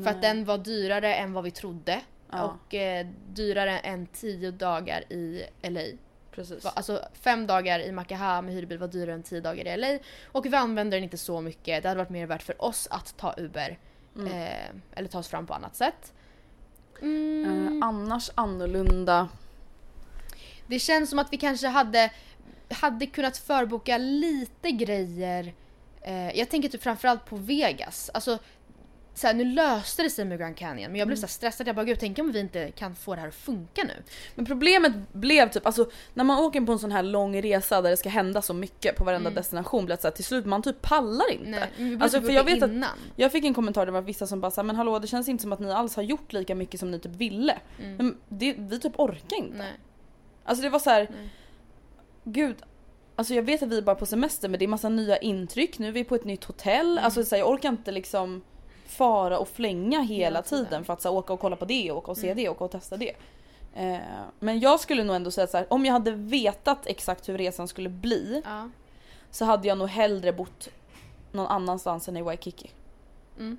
[0.03, 2.01] För att den var dyrare än vad vi trodde.
[2.31, 2.43] Ja.
[2.43, 5.81] Och eh, dyrare än 10 dagar i LA.
[6.35, 6.65] Precis.
[6.65, 9.99] Alltså fem dagar i Makaha med hyrbil var dyrare än 10 dagar i LA.
[10.31, 11.83] Och vi använder den inte så mycket.
[11.83, 13.77] Det hade varit mer värt för oss att ta Uber.
[14.17, 16.13] Eh, eller ta oss fram på annat sätt.
[17.01, 17.45] Mm.
[17.45, 19.29] Eh, annars annorlunda.
[20.67, 22.11] Det känns som att vi kanske hade,
[22.69, 25.53] hade kunnat förboka lite grejer.
[26.01, 28.11] Eh, jag tänker typ framförallt på Vegas.
[28.13, 28.39] Alltså,
[29.15, 31.67] så här, nu löste det sig med Grand Canyon men jag blev så här stressad.
[31.67, 33.93] Jag bara gud tänk om vi inte kan få det här att funka nu.
[34.35, 37.89] Men problemet blev typ, alltså när man åker på en sån här lång resa där
[37.89, 40.61] det ska hända så mycket på varenda destination blir det så här, till slut man
[40.61, 41.49] typ pallar inte.
[41.49, 42.71] Nej, vi Alltså, för jag vet att-.
[43.15, 45.29] Jag fick en kommentar där det var vissa som bara sa men hallå det känns
[45.29, 47.57] inte som att ni alls har gjort lika mycket som ni typ ville.
[47.97, 49.57] Men det, vi typ orkar inte.
[49.57, 49.73] Nej.
[50.45, 51.09] Alltså det var så här.
[52.23, 52.55] Gud.
[53.15, 55.79] Alltså jag vet att vi är bara på semester men det är massa nya intryck.
[55.79, 56.91] Nu är vi på ett nytt hotell.
[56.91, 57.05] Mm.
[57.05, 58.41] Alltså så här, jag orkar inte liksom
[58.85, 60.65] fara och flänga hela tiden.
[60.65, 60.85] tiden.
[60.85, 62.37] för att så här, åka och kolla på det, åka och se Mm.
[62.43, 63.11] det, åka och testa det.
[63.75, 63.97] Eh,
[64.39, 67.67] men jag skulle nog ändå säga så här, om jag hade vetat exakt hur resan
[67.67, 68.69] skulle bli Ja.
[69.31, 70.69] så hade jag nog hellre bott
[71.31, 72.71] någon annanstans än i Waikiki.
[73.37, 73.57] Mm.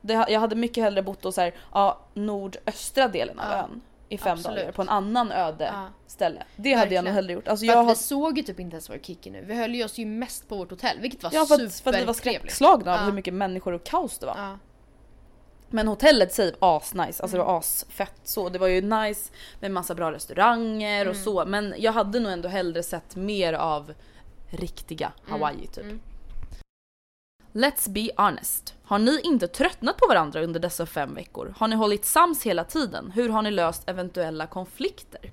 [0.00, 3.80] Det, jag hade mycket hellre bott då så här, ja, nordöstra delen av Ja, ön
[4.12, 4.58] i fem absolut.
[4.58, 5.88] dagar på en annan öde Ja.
[6.06, 6.42] ställe.
[6.56, 7.14] Det hade jag nog Verkligen.
[7.14, 7.48] hellre gjort.
[7.48, 9.44] Alltså jag har, vi såg ju typ inte ens Waikiki nu.
[9.44, 11.90] Vi höll ju oss ju mest på vårt hotell vilket var ja, för, att, för
[11.92, 13.04] att vi var skräckslagna av Ja.
[13.04, 14.36] hur mycket människor och kaos det var.
[14.38, 14.58] Ja.
[15.74, 17.38] Men hotellet säger asnice, alltså Mm.
[17.38, 18.48] det var asfett så.
[18.48, 21.24] Det var ju nice med massa bra restauranger och Mm.
[21.24, 21.44] så.
[21.44, 23.94] Men jag hade nog ändå hellre sett mer av
[24.50, 25.84] riktiga Hawaii typ.
[25.84, 26.00] mm.
[27.52, 28.74] Let's be honest.
[28.84, 31.54] Har ni inte tröttnat på varandra under dessa fem veckor?
[31.56, 33.10] Har ni hållit sams hela tiden?
[33.14, 35.32] Hur har ni löst eventuella konflikter?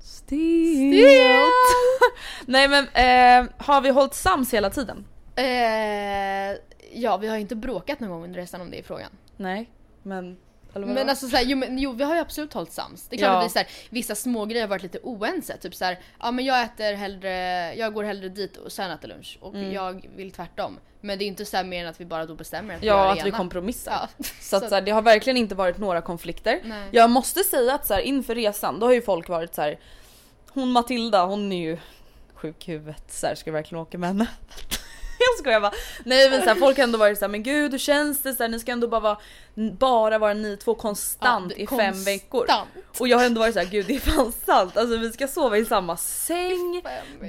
[0.00, 1.48] Stelt!
[2.46, 5.04] Nej men eh, har vi hållit sams hela tiden?
[5.36, 6.58] Eh,
[6.92, 9.10] ja, vi har inte bråkat någon gång under resan om det i frågan.
[9.36, 9.70] Nej.
[10.02, 10.36] Men...
[10.74, 13.08] Men alltså såhär, jo, men, jo vi har ju absolut hållit sams.
[13.08, 13.38] Det är klart Ja.
[13.38, 15.56] att vi såhär, vissa smågrejer har varit lite oense.
[15.56, 17.30] Typ såhär, ja men jag äter hellre,
[17.74, 19.38] jag går hellre dit och sen äter lunch.
[19.40, 20.78] Och jag vill tvärtom.
[21.00, 23.04] Men det är inte såhär mer än att vi bara då bestämmer att vi ja,
[23.14, 24.08] det att vi kompromissar.
[24.16, 24.24] Ja.
[24.40, 26.60] Så att så här, det har verkligen inte varit några konflikter.
[26.64, 26.88] Nej.
[26.90, 29.78] Jag måste säga att så här, inför resan då har ju folk varit så här.
[30.50, 31.78] Hon Matilda hon är ju
[32.34, 34.26] sjuk i huvudet så här, ska jag verkligen åka med henne?
[35.34, 35.72] jag skojar bara.
[36.04, 38.32] Nej men så här, folk har ändå varit så här, men gud hur känns det?
[38.34, 39.18] Så här, ni ska ändå bara vara,
[39.78, 41.96] bara vara ni två konstant Ja, i konstant.
[41.96, 42.46] fem veckor.
[43.00, 44.76] Och jag har ändå varit så här, gud det är fan sant.
[44.76, 46.82] Alltså vi ska sova i samma säng,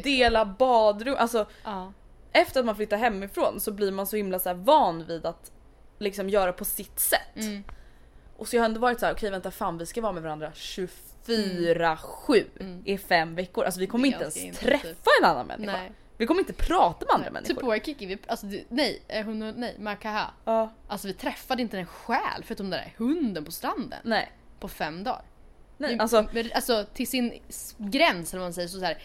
[0.03, 1.15] dela badrum.
[1.19, 1.93] Alltså Ja.
[2.31, 5.51] efter att man flyttar hemifrån så blir man så himla så här van vid att
[5.99, 7.35] liksom göra på sitt sätt.
[7.35, 7.63] Mm.
[8.37, 10.23] Och så jag har ändå varit så här: okej vänta fan vi ska vara med
[10.23, 12.81] varandra 24-7 Mm.
[12.85, 13.63] i fem veckor.
[13.65, 15.71] Alltså vi kommer inte ens träffa en annan människa.
[15.71, 15.91] Nej.
[16.19, 17.41] Vi kommer inte prata med andra Nej.
[17.43, 17.61] Typ människor.
[17.61, 20.31] på Waikiki, vi, alltså det- nej, eh, hon nej, Makaha.
[20.45, 23.99] Ja, Alltså vi träffade inte en själ förutom den där hunden på stranden.
[24.03, 24.31] nej.
[24.59, 25.21] På fem dagar.
[25.77, 25.93] nej.
[25.93, 27.39] Vi- Alltså, alltså till sin
[27.77, 28.97] gräns eller vad man säger så, så här,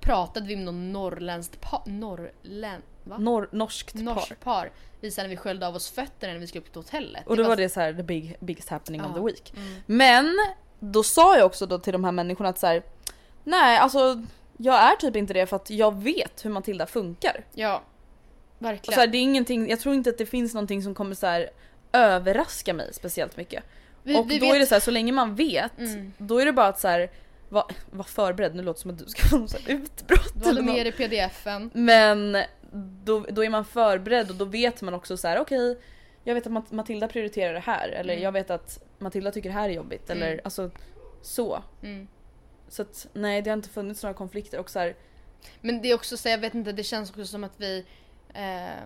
[0.00, 3.18] pratade vi med någon norrländskt par, norrlän, va?
[3.18, 4.02] norr, norskt par.
[4.02, 4.70] Norskt par.
[5.00, 7.26] Vi sen när vi sköljde av oss fötterna när vi skulle upp till hotellet.
[7.26, 9.14] Och då var det så här the big, biggest happening of Ja.
[9.14, 9.52] the week.
[9.56, 9.74] Mm.
[9.86, 10.34] Men
[10.80, 12.82] då sa jag också då till de här människorna att så här,
[13.44, 14.22] nej alltså
[14.56, 17.44] jag är typ inte det för att jag vet hur Matilda funkar.
[17.54, 17.82] Ja.
[18.58, 18.94] Verkligen.
[18.94, 21.26] så här, det är ingenting, jag tror inte att det finns någonting som kommer så
[21.26, 21.50] här
[21.92, 23.64] överraska mig speciellt mycket.
[24.02, 26.12] vi, och vi då vet, är det så här, så länge man vet, Mm.
[26.18, 27.10] då är det bara att så här,
[27.48, 30.62] var, var förberedd, nu låter det som att du ska få något utbrott du eller
[30.62, 30.74] något.
[30.76, 31.70] med dig pdfen.
[31.74, 32.36] Men
[33.04, 35.78] då, då är man förberedd och då vet man också så här: okej
[36.24, 38.24] jag vet att Mat- Matilda prioriterar det här eller Mm.
[38.24, 40.40] jag vet att Matilda tycker det här är jobbigt eller Mm.
[40.44, 40.70] alltså
[41.22, 41.62] så.
[42.72, 44.96] Så att nej det har inte funnits några konflikter och så här,
[45.60, 47.86] Men det är också så, jag vet inte, det känns också som att vi
[48.34, 48.84] eh,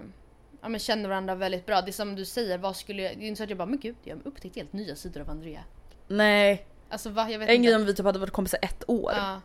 [0.61, 1.81] ja, men känner varandra väldigt bra.
[1.81, 3.67] Det är som du säger, vad skulle jag, det är inte så att jag bara
[3.69, 5.65] men gud jag har upptäckt helt nya sidor av Andrea.
[6.09, 6.67] nej.
[6.89, 7.67] Alltså va, jag vet En inte.
[7.67, 9.13] grej om vi typ hade varit kompisar ett år.
[9.17, 9.41] Ja.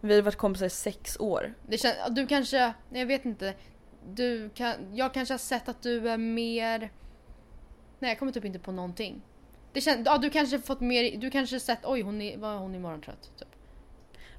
[0.00, 1.54] Vi hade varit kompisar i sex år.
[1.68, 2.58] Det känns, du kanske,
[2.90, 3.54] nej, jag vet inte.
[4.14, 6.78] Du kan, jag kanske har sett att du är mer...
[7.98, 9.22] Nej jag kommer typ inte på någonting.
[9.72, 12.74] Det känns, ja, du kanske fått mer, du kanske sett oj hon är, var hon
[12.74, 13.30] imorgon trött?
[13.38, 13.48] Typ.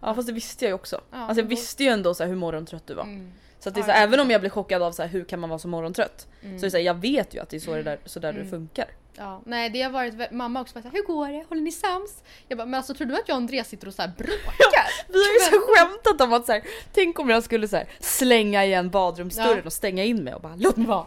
[0.01, 1.01] Ja fast det visste jag ju också.
[1.11, 3.03] Ja, alltså jag då- visste ju ändå så hur morgontrött du var.
[3.03, 3.31] Mm.
[3.59, 5.09] Så att det är Ja, så här, även om jag blir chockad av så här,
[5.09, 6.27] hur kan man vara så morgontrött?
[6.43, 6.59] Mm.
[6.59, 8.33] Så är så här, jag vet ju att det är så, det där, så där
[8.33, 8.85] det funkar.
[9.17, 11.45] Ja, nej det har varit, mamma också bara såhär, hur går det?
[11.49, 12.23] Håller ni sams?
[12.47, 14.87] Jag bara, men alltså tror du att jag och Andreas sitter och så här bråkar?
[15.07, 16.61] Vi har ju så skämtat om att så här,
[16.93, 19.63] tänk om jag skulle så här, slänga igen badrumsdörren Ja.
[19.65, 21.05] och stänga in mig och bara låt mig vara.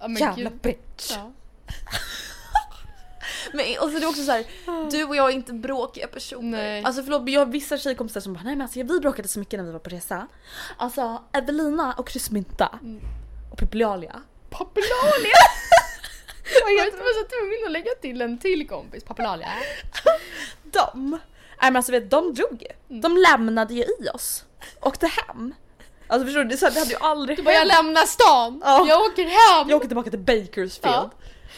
[0.00, 0.60] Ja, Jävla gud.
[0.62, 1.12] bitch.
[1.16, 1.32] Ja.
[3.52, 4.44] Men alltså det är också så här,
[4.90, 6.58] du och jag är inte bråkiga personer.
[6.58, 6.84] Nej.
[6.84, 9.58] Alltså förlåt, jag har vissa tjejkompisar som bara nej men alltså vi bråkade så mycket
[9.60, 10.26] när vi var på resa.
[10.76, 12.78] Alltså Evelina och kryssmynta
[13.52, 14.22] och Pippilalia.
[14.50, 15.38] Papulalia!
[16.64, 19.48] Och jag var så tvungen att lägga till en till kompis, Papulalia.
[20.62, 21.18] De, nej
[21.70, 23.00] men alltså vet de drog ju.
[23.00, 24.44] De lämnade ju i oss.
[24.80, 25.54] Åkte hem.
[26.10, 28.06] Alltså förstår du, det, är så här, det hade ju aldrig Du bara, jag lämnar
[28.06, 28.86] stan, Ja.
[28.88, 29.68] jag åker hem!
[29.68, 30.70] Jag åker tillbaka till Bakersfield.
[30.82, 31.10] Ja.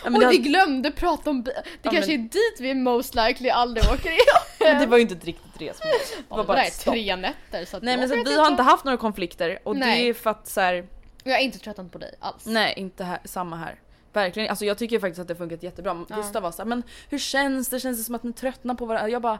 [0.04, 2.74] Ja, men, och det, vi glömde prata om Det Ja, kanske men- är dit vi
[2.74, 4.20] most likely aldrig åker igen.
[4.60, 5.92] men det var ju inte ett riktigt resmål.
[6.18, 6.94] Det var det bara stopp.
[6.94, 8.62] tre nätter så att Nej men så vi har inte inte.
[8.62, 10.02] haft några konflikter och Nej.
[10.02, 10.86] det är för att så här,
[11.24, 12.46] Jag är inte tröttnat på dig alls.
[12.46, 13.74] Nej, inte här, samma här.
[14.12, 16.04] Verkligen, alltså jag tycker faktiskt att det har funkat jättebra.
[16.08, 16.16] Ja.
[16.16, 17.80] Gustav var såhär, men hur känns det?
[17.80, 19.08] Känns det som att ni tröttnar på varandra?
[19.08, 19.38] Jag bara,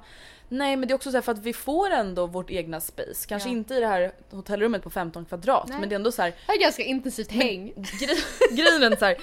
[0.49, 3.29] nej men det är också så här för att vi får ändå vårt egna space.
[3.29, 3.53] Kanske Ja.
[3.53, 5.81] inte i det här hotellrummet på 15 kvadrat Nej.
[5.81, 7.73] men det är ändå så här, Det är ganska intensivt häng.
[7.77, 9.17] gre- grejen är så här,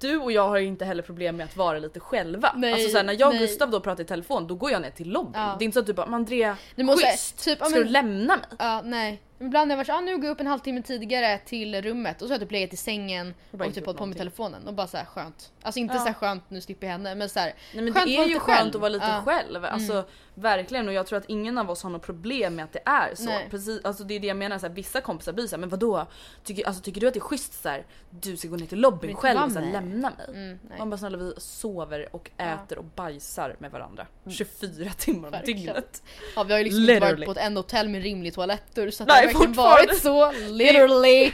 [0.00, 2.52] du och jag har ju inte heller problem med att vara lite själva.
[2.56, 3.46] Nej, alltså så här, när jag och nej.
[3.46, 5.32] Gustav då pratar i telefon då går jag ner till lobbyn.
[5.42, 5.56] Ja.
[5.58, 8.36] Det är inte så att du bara, men Andrea, schysst, typ, ska men- du lämna
[8.36, 8.46] mig?
[8.58, 9.20] Ja, nej.
[9.46, 12.22] Ibland har jag varit såhär, ah, nu går jag upp en halvtimme tidigare till rummet
[12.22, 14.68] och så har jag typ legat i sängen Och och typ hållit på med telefonen
[14.68, 15.52] och bara såhär skönt.
[15.62, 16.00] Alltså inte Ja.
[16.00, 18.58] såhär skönt, nu slipper jag henne men såhär Nej men Skönt det är ju skönt
[18.58, 18.68] själv.
[18.68, 19.22] att vara lite Ja.
[19.24, 19.64] själv.
[19.64, 20.04] Alltså
[20.34, 23.14] verkligen och jag tror att ingen av oss har något problem med att det är
[23.14, 23.24] så.
[23.24, 23.46] Nej.
[23.50, 26.06] Precis, alltså det är det jag menar, så här, vissa kompisar blir såhär men vadå?
[26.44, 28.80] Tycker, alltså, tycker du att det är schysst så här, du ska gå ner till
[28.80, 29.72] lobbyn du själv och så här, nej.
[29.72, 30.26] lämna mig?
[30.28, 30.78] Mm, nej.
[30.78, 36.02] Man bara snälla vi sover och äter och bajsar med varandra 24 timmar om dygnet.
[36.36, 39.02] Ja, vi har ju liksom inte varit på ett enda hotell med rimlig toaletter så
[39.02, 41.32] att Nej, verkligen varit så literally.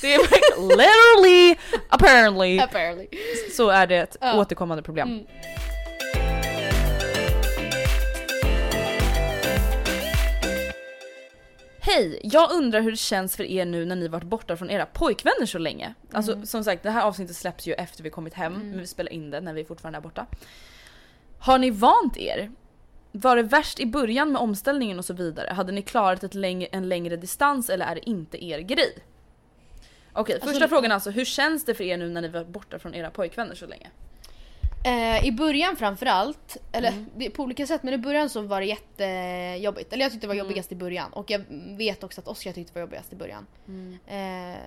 [0.00, 1.56] Det är verkligen literally,
[1.88, 3.06] apparently, apparently.
[3.56, 4.40] så är det ett Ja.
[4.40, 5.08] återkommande problem.
[5.08, 5.26] Mm.
[11.80, 12.20] Hej!
[12.22, 15.46] Jag undrar hur det känns för er nu när ni varit borta från era pojkvänner
[15.46, 15.94] så länge.
[16.12, 16.46] Alltså Mm.
[16.46, 19.30] som sagt det här avsnittet släpps ju efter vi kommit hem men vi spelar in
[19.30, 20.26] det när vi fortfarande är borta.
[21.38, 22.50] Har ni vant er?
[23.12, 25.52] Var det värst i början med omställningen och så vidare?
[25.52, 28.94] Hade ni klarat ett längre, en längre distans eller är det inte er grej?
[30.12, 32.48] Okej, Alltså, första det- frågan alltså, hur känns det för er nu när ni varit
[32.48, 33.90] borta från era pojkvänner så länge?
[34.84, 37.06] Eh, I början framförallt, eller Mm.
[37.16, 39.92] det, på olika sätt, men i början så var det jättejobbigt.
[39.92, 40.46] Eller jag tyckte det var Mm.
[40.46, 41.40] jobbigast i början och jag
[41.76, 43.46] vet också att Oskar tyckte det var jobbigast i början.
[43.68, 43.98] Mm.
[44.06, 44.58] Eh,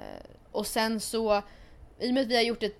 [0.52, 1.42] och sen så,
[2.00, 2.76] i och med att vi har gjort det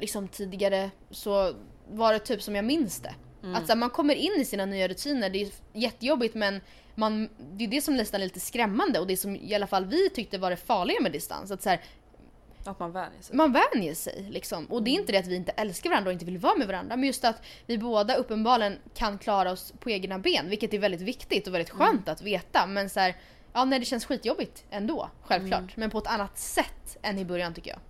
[0.00, 1.52] liksom tidigare så
[1.90, 3.14] var det typ som jag minns det.
[3.42, 3.54] Mm.
[3.54, 6.60] Att så här, man kommer in i sina nya rutiner, det är jättejobbigt men
[6.94, 9.84] man, det är det som nästan är lite skrämmande och det som i alla fall
[9.84, 11.50] vi tyckte var det farliga med distans.
[11.50, 11.80] Att så här,
[12.64, 13.36] Att man vänjer sig?
[13.36, 14.66] man vänjer sig liksom.
[14.66, 16.66] Och det är inte det att vi inte älskar varandra och inte vill vara med
[16.66, 16.96] varandra.
[16.96, 20.48] Men just att vi båda uppenbarligen kan klara oss på egna ben.
[20.48, 22.66] Vilket är väldigt viktigt och väldigt skönt att veta.
[22.66, 23.16] Men så här,
[23.52, 25.10] ja nej det känns skitjobbigt ändå.
[25.22, 25.76] Självklart.
[25.76, 27.80] Men på ett annat sätt än i början tycker jag.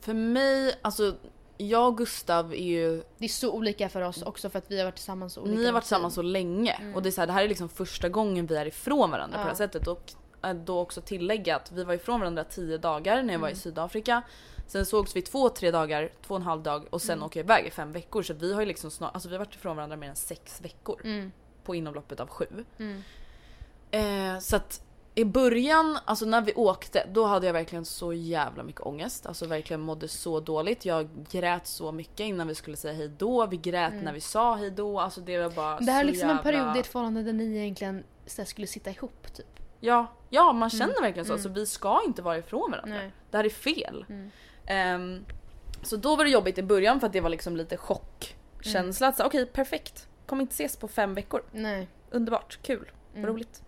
[0.00, 1.16] För mig, alltså
[1.58, 4.78] jag och Gustav är ju Det är så olika för oss också för att vi
[4.78, 7.20] har varit tillsammans så olika Ni har varit tillsammans så länge och det, är så
[7.20, 9.44] här, det här är liksom första gången vi är ifrån varandra på Ja.
[9.44, 9.86] det här sättet.
[9.86, 10.12] Och
[10.44, 13.54] äh, då också tillägga att vi var ifrån varandra 10 dagar när jag var i
[13.54, 14.22] Sydafrika.
[14.66, 17.44] Sen sågs vi två, tre dagar, två och en halv dag och sen åker jag
[17.44, 18.22] iväg i fem veckor.
[18.22, 20.60] Så vi har ju liksom snart, alltså vi har varit ifrån varandra mer än sex
[20.60, 21.00] veckor.
[21.04, 21.32] Mm.
[21.64, 22.46] På inomloppet av sju.
[22.78, 23.02] Mm.
[23.90, 24.82] Eh, så att
[25.18, 29.26] i början, alltså när vi åkte, då hade jag verkligen så jävla mycket ångest.
[29.26, 30.84] Alltså verkligen mådde så dåligt.
[30.84, 33.46] Jag grät så mycket innan vi skulle säga hej då.
[33.46, 35.00] Vi grät när vi sa hej då.
[35.00, 35.86] Alltså det var bara Mm.
[35.86, 36.38] Det här är liksom jävla...
[36.38, 39.60] en period i ett förhållande där ni egentligen så skulle sitta ihop typ.
[39.80, 41.32] Ja, ja man känner verkligen så.
[41.32, 42.94] Alltså, vi ska inte vara ifrån varandra.
[42.98, 43.12] Nej.
[43.30, 44.04] Det här är fel.
[44.08, 44.30] Mm.
[44.66, 45.24] Ehm,
[45.82, 49.06] så då var det jobbigt i början för att det var liksom lite chockkänsla.
[49.06, 49.26] Mm.
[49.26, 51.42] Okej perfekt, kommer inte ses på fem veckor.
[51.52, 51.88] Nej.
[52.10, 53.26] Underbart, kul, Mm.
[53.26, 53.62] roligt.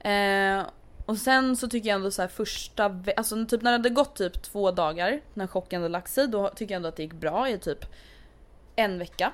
[0.00, 0.62] Eh,
[1.06, 4.16] och sen så tycker jag ändå så här första, alltså typ när det hade gått
[4.16, 7.12] typ två dagar när chocken hade lagt sig då tycker jag ändå att det gick
[7.12, 7.84] bra i typ
[8.76, 9.32] en vecka.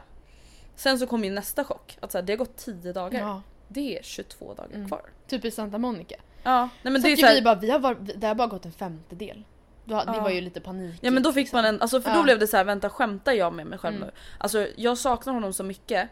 [0.77, 3.21] Sen så kom ju nästa chock, att så här, det har gått 10 dagar.
[3.21, 3.43] Ja.
[3.69, 4.89] Det är 22 dagar Mm.
[4.89, 5.03] kvar.
[5.29, 6.15] Typ i Santa Monica.
[6.43, 8.35] Ja, nej men så det är så här, vi bara, vi har varit, det har
[8.35, 9.45] bara gått en femtedel.
[9.85, 10.21] Då, Det Ja.
[10.21, 10.99] var ju lite panik.
[11.01, 12.23] Ja men då fick man en, alltså för då Ja.
[12.23, 14.07] blev det så här: vänta skämtar jag med mig själv Mm.
[14.09, 14.15] nu?
[14.39, 16.09] Alltså jag saknar honom så mycket.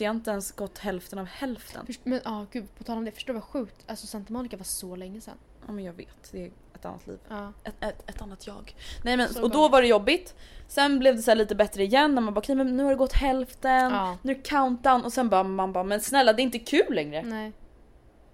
[0.00, 1.86] Det har inte ens gått hälften av hälften.
[1.86, 3.84] Först- Men ja, gud på tal om det, förstår du vad sjukt?
[3.86, 5.34] Alltså Santa Monica var så länge sedan.
[5.66, 7.18] Ja men jag vet, det är ett annat liv.
[7.28, 7.52] Ja.
[7.64, 8.74] Ett, ett, ett annat jag.
[9.04, 10.34] Nej men Så och då var det jobbigt.
[10.68, 12.96] Sen blev det så lite bättre igen när man bara okej men nu har det
[12.96, 14.18] gått hälften, Ja.
[14.22, 16.94] nu är det countdown och sen bara man bara men snälla det är inte kul
[16.94, 17.22] längre.
[17.22, 17.52] Nej.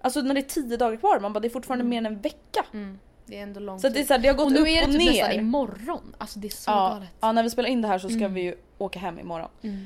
[0.01, 2.21] Alltså när det är 10 dagar kvar, man bara det är fortfarande mer än en
[2.21, 2.65] vecka.
[2.73, 2.99] Mm.
[3.25, 4.67] Det är ändå lång Så det, är så här, det har gått Och nu upp
[4.67, 5.11] är det och typ ner.
[5.11, 6.15] nästan imorgon.
[6.17, 7.09] Alltså det är så ja, galet.
[7.19, 8.33] ja, när vi spelar in det här så ska Mm.
[8.33, 9.49] vi ju åka hem imorgon.
[9.61, 9.85] Mm.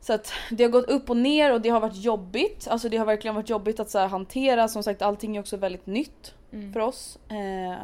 [0.00, 2.68] Så att det har gått upp och ner och det har varit jobbigt.
[2.68, 4.68] Alltså det har verkligen varit jobbigt att så här hantera.
[4.68, 6.72] Som sagt allting är också väldigt nytt Mm.
[6.72, 7.18] för oss.
[7.28, 7.76] Eh,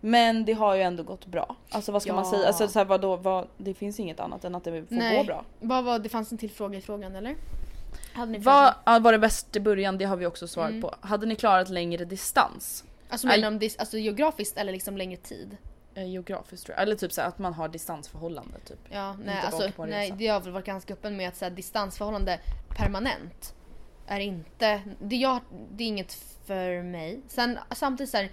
[0.00, 1.56] men det har ju ändå gått bra.
[1.70, 2.30] Alltså vad ska man Ja.
[2.30, 2.46] säga?
[2.46, 5.16] Alltså så här, vadå, vad, det finns inget annat än att det får Nej.
[5.18, 5.44] gå bra.
[5.60, 7.36] Vad var, det fanns en till fråga i frågan eller?
[8.12, 9.98] Hade ni Vad ja, var det bäst i början?
[9.98, 10.82] Det har vi också svarat Mm.
[10.82, 10.94] på.
[11.00, 12.84] Hade ni klarat längre distans?
[13.08, 15.56] Alltså menar om det, alltså geografiskt eller liksom längre tid?
[15.94, 16.82] Eh, geografiskt tror jag.
[16.82, 18.78] Eller typ så att man har distansförhållande typ.
[18.90, 22.40] Ja, nej, alltså, nej det har väl varit ganska öppen med att så här, distansförhållande
[22.68, 23.54] permanent
[24.06, 26.12] är inte, det, jag, det är inget
[26.46, 27.20] för mig.
[27.28, 28.30] Sen samtidigt så här,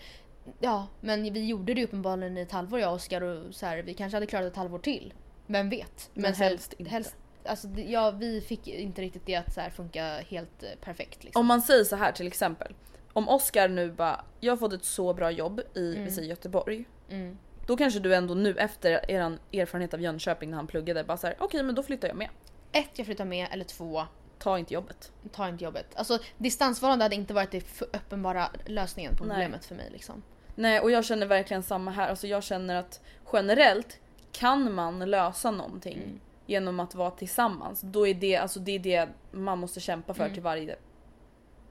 [0.60, 3.78] ja men vi gjorde det uppenbarligen i ett halvår jag och Oskar och så här,
[3.78, 5.13] vi kanske hade klarat ett halvår till.
[5.47, 6.10] Vem vet?
[6.13, 6.91] Men här, helst inte.
[6.91, 11.24] Helst, alltså, ja, vi fick inte riktigt det att så här, funka helt eh, perfekt.
[11.24, 11.39] Liksom.
[11.39, 12.74] Om man säger så här till exempel.
[13.13, 16.86] Om Oscar nu bara, jag har fått ett så bra jobb i vi säger Göteborg.
[17.10, 17.38] Mm.
[17.72, 21.36] Då kanske du ändå nu efter eran erfarenhet av Jönköping när han pluggade bara såhär,
[21.40, 22.30] okej men då flyttar jag med.
[22.72, 24.04] Ett, jag flyttar med eller två,
[24.40, 25.12] Ta inte jobbet.
[25.32, 25.86] ta inte jobbet.
[25.96, 29.36] Alltså distansförhållande hade inte varit för uppenbara lösningen på Nej.
[29.36, 29.90] problemet för mig.
[29.92, 30.24] Liksom.
[30.56, 32.10] Nej och jag känner verkligen samma här.
[32.10, 33.02] Alltså jag känner att
[33.34, 34.00] generellt
[34.32, 36.20] kan man lösa någonting Mm.
[36.46, 37.82] genom att vara tillsammans.
[37.82, 40.34] Då är det, alltså det är det man måste kämpa för Mm.
[40.34, 40.76] till varje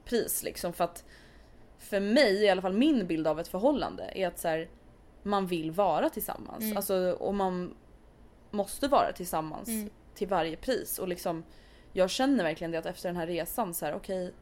[0.05, 0.73] pris liksom.
[0.73, 1.03] För att
[1.79, 4.69] för mig, i alla fall min bild av ett förhållande är att så här,
[5.23, 6.63] man vill vara tillsammans.
[6.63, 6.77] Mm.
[6.77, 7.73] Alltså, och man
[8.51, 9.89] måste vara tillsammans Mm.
[10.15, 10.99] till varje pris.
[10.99, 11.43] Och liksom,
[11.93, 14.33] jag känner verkligen det att efter den här resan så här, okej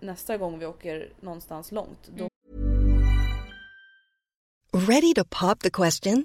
[0.00, 2.28] nästa gång vi åker någonstans långt då
[4.72, 6.24] Ready to pop the question?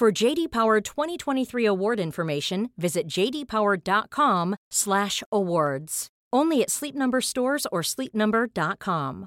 [0.00, 6.06] For JD Power 2023 award information, visit jdpower.com/awards.
[6.36, 9.26] Only at Sleep Number stores or sleepnumber.com.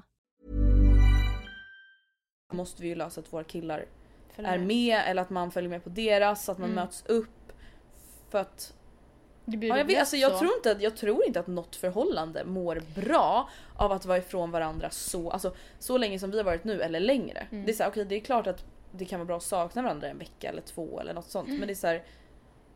[2.52, 3.84] måste vi ju lösa att våra killar
[4.36, 5.02] är med.
[5.06, 6.84] eller att man följer med på deras, att man Mm.
[6.84, 7.52] möts upp.
[8.30, 8.74] För att
[9.44, 10.38] Ja, jag, vet, alltså, jag, så.
[10.38, 14.90] tror inte jag tror inte att något förhållande mår bra av att vara ifrån varandra
[14.90, 17.46] så, alltså, så länge som vi har varit nu eller längre.
[17.50, 17.66] Mm.
[17.66, 19.82] Det är så här, okej, det är klart att det kan vara bra att sakna
[19.82, 21.48] varandra en vecka eller två eller något sånt.
[21.48, 21.58] Mm.
[21.60, 22.02] Men det är så här,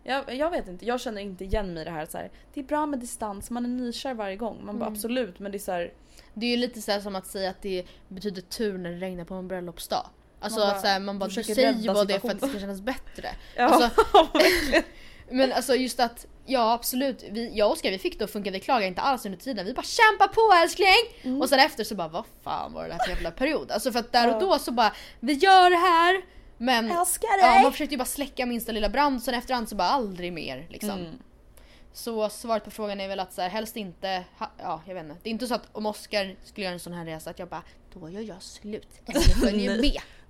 [0.03, 2.31] jag, jag vet inte, jag känner inte igen mig i det här, så här.
[2.55, 4.65] Det är bra med distans, man är nykär varje gång.
[4.65, 4.93] Man bara Mm.
[4.95, 5.93] absolut men det är så här,
[6.35, 8.97] Det är ju lite så här som att säga att det betyder tur när det
[8.97, 10.07] regnar på en bröllopsdag.
[10.41, 12.49] Alltså Man att bara- så här, man bara, du säger vad det för att det
[12.49, 13.29] ska kännas bättre.
[13.57, 14.03] Ja, Alltså.
[15.35, 18.61] men alltså just att, ja absolut, vi, jag och Oskar vi fick då funka, vi
[18.61, 19.67] klagade inte alls under tiden.
[19.67, 20.89] Vi bara kämpa på älskling!
[21.23, 21.43] Mm.
[21.43, 23.71] Och sen efter så bara vad fan var det där för jävla period?
[23.71, 26.23] Alltså för att där och då så bara, vi gör det här!
[26.59, 27.63] Men Älskar ja, dig!
[27.63, 30.91] man försökte ju bara släcka minsta lilla brand, sen efterhand så bara aldrig mer liksom.
[30.91, 31.19] Mm.
[31.93, 35.05] Så svaret på frågan är väl att så här, helst inte, ha, ja jag vet
[35.05, 35.17] inte.
[35.23, 37.49] Det är inte så att om Oskar skulle göra en sån här resa att jag
[37.49, 37.63] bara
[37.95, 38.89] då gör jag slut.
[39.07, 39.83] Eller följer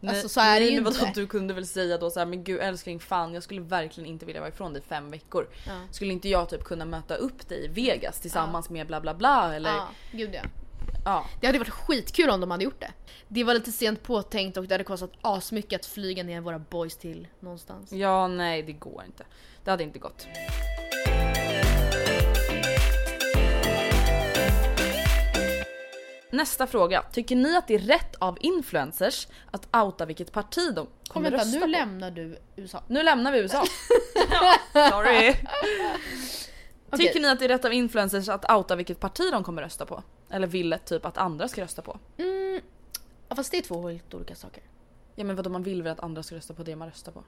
[0.05, 0.13] Nej.
[0.13, 0.15] med.
[0.15, 1.01] Alltså så är det ju nej, inte.
[1.01, 4.11] vadå, Du kunde väl säga då så här, men gud älskling fan jag skulle verkligen
[4.11, 5.49] inte vilja vara ifrån dig fem veckor.
[5.67, 5.81] Ja.
[5.91, 9.55] Skulle inte jag typ kunna möta upp dig i Vegas tillsammans med bla bla bla
[9.55, 10.43] eller Ja, gud ja.
[11.05, 11.27] ja.
[11.41, 12.93] Det hade varit skitkul om de hade gjort det.
[13.29, 16.97] Det var lite sent påtänkt och det hade kostat asmycket att flyga ner våra boys
[16.97, 17.93] till någonstans.
[17.93, 19.25] Ja nej det går inte.
[19.65, 20.27] Det hade inte gått.
[26.35, 27.03] Nästa fråga.
[27.03, 31.31] Tycker ni att det är rätt av influencers att outa vilket parti de Kom kommer
[31.31, 31.67] vänta, rösta nu på?
[31.67, 32.83] lämnar du USA.
[32.89, 33.65] nu lämnar vi USA.
[34.73, 35.35] Sorry.
[36.91, 37.07] Okej.
[37.07, 39.87] Tycker ni att det är rätt av influencers att outa vilket parti de kommer rösta
[39.87, 40.03] på?
[40.31, 41.99] Eller vill typ att andra ska rösta på?
[42.19, 42.61] Mm,
[43.29, 44.63] ja, fast det är två helt olika saker.
[45.15, 47.25] Ja men vadå man vill väl att andra ska rösta på det man röstar på?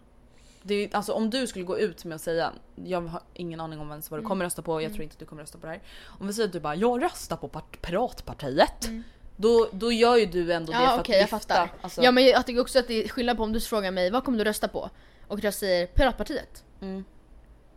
[0.66, 2.52] Det alltså om du skulle gå ut med att säga
[2.84, 4.28] jag har ingen aning om ens vad du Mm.
[4.28, 5.82] kommer rösta på, jag tror inte att du kommer rösta på det här.
[6.20, 8.90] Om vi säger att du bara jag röstar på part- Piratpartiet.
[9.36, 10.88] Då, då gör ju du ändå det Mm.
[10.90, 11.54] Ja för okej att jag lyfta.
[11.54, 11.72] fattar.
[11.80, 14.10] Alltså, Ja men jag tycker också att det är skillnad på om du frågar mig
[14.10, 14.90] vad kommer du rösta på?
[15.28, 16.64] Och jag säger Piratpartiet.
[16.82, 17.04] Mm.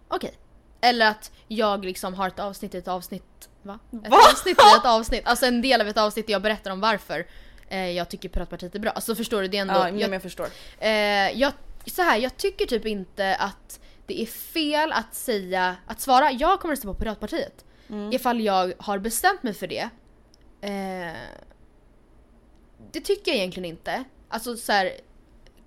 [0.08, 0.34] Okej.
[0.82, 3.80] Eller att jag liksom har ett avsnitt i ett avsnitt, va?
[4.06, 4.18] Ett Va?
[4.34, 7.28] avsnitt i ett avsnitt, alltså en del av ett avsnitt där jag berättar om varför
[7.70, 8.92] eh, jag tycker Piratpartiet är bra.
[8.92, 9.48] Alltså förstår du?
[9.48, 9.74] Det är ändå...
[9.74, 10.48] ja, jag, jag förstår.
[10.80, 10.90] eh,
[11.40, 11.52] jag,
[11.86, 16.60] så här, jag tycker typ inte att det är fel att säga, att svara jag
[16.60, 17.66] kommer rösta på Piratpartiet.
[17.90, 18.14] Mm.
[18.14, 19.90] Ifall jag har bestämt mig för det.
[20.62, 21.16] Eh,
[22.92, 24.04] det tycker jag egentligen inte.
[24.30, 24.92] Alltså så här,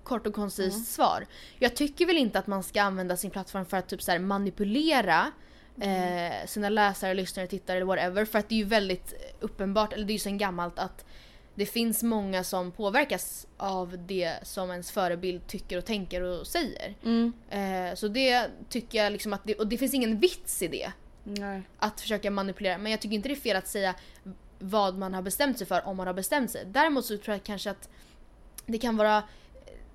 [0.03, 0.85] kort och koncist Mm.
[0.85, 1.25] svar.
[1.59, 4.19] Jag tycker väl inte att man ska använda sin plattform för att typ så här
[4.19, 5.31] manipulera
[5.81, 6.31] Mm.
[6.41, 8.25] eh, sina läsare, lyssnare, tittare eller whatever.
[8.25, 11.05] För att det är ju väldigt uppenbart, eller det är ju sen gammalt att
[11.55, 16.95] det finns många som påverkas av det som ens förebild tycker och tänker och säger.
[17.03, 17.33] Mm.
[17.49, 20.91] Eh, så det tycker jag liksom att det, och det finns ingen vits i det.
[21.23, 21.61] Nej.
[21.77, 22.77] Att försöka manipulera.
[22.77, 23.95] Men jag tycker inte det är fel att säga
[24.59, 26.65] vad man har bestämt sig för om man har bestämt sig.
[26.65, 27.89] Däremot så tror jag kanske att
[28.65, 29.23] det kan vara, eh,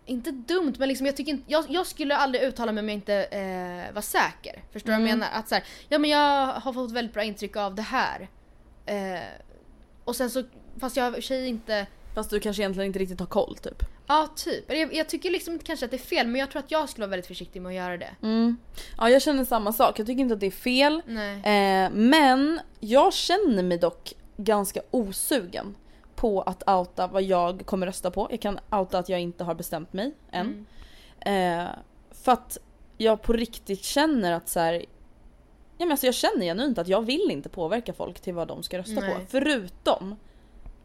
[0.06, 2.94] inte dumt men liksom jag tycker inte, jag, jag skulle aldrig uttala mig om jag
[2.94, 4.62] inte eh, var säker.
[4.72, 5.28] Förstår du vad jag menar?
[5.32, 8.28] Att så här, ja men jag har fått väldigt bra intryck av det här.
[8.86, 9.20] Eh,
[10.04, 10.42] och sen så,
[10.80, 11.86] fast jag har i och för sig inte
[12.18, 13.82] Fast du kanske egentligen inte riktigt har koll typ.
[14.06, 14.64] Ja, typ.
[14.72, 16.88] Jag, jag tycker liksom inte kanske att det är fel men jag tror att jag
[16.88, 18.10] skulle vara väldigt försiktig med att göra det.
[18.22, 18.56] Mm.
[18.98, 21.02] Ja jag känner samma sak, jag tycker inte att det är fel.
[21.06, 21.34] Nej.
[21.34, 25.74] Eh, men jag känner mig dock ganska osugen
[26.14, 28.28] på att outa vad jag kommer rösta på.
[28.30, 30.66] Jag kan outa att jag inte har bestämt mig än.
[31.26, 31.62] Mm.
[31.64, 31.68] Eh,
[32.10, 32.58] för att
[32.96, 34.84] jag på riktigt känner att så här, ja,
[35.78, 38.78] men alltså jag känner genuint att jag vill inte påverka folk till vad de ska
[38.78, 39.00] rösta på.
[39.00, 39.26] Nej.
[39.28, 40.16] Förutom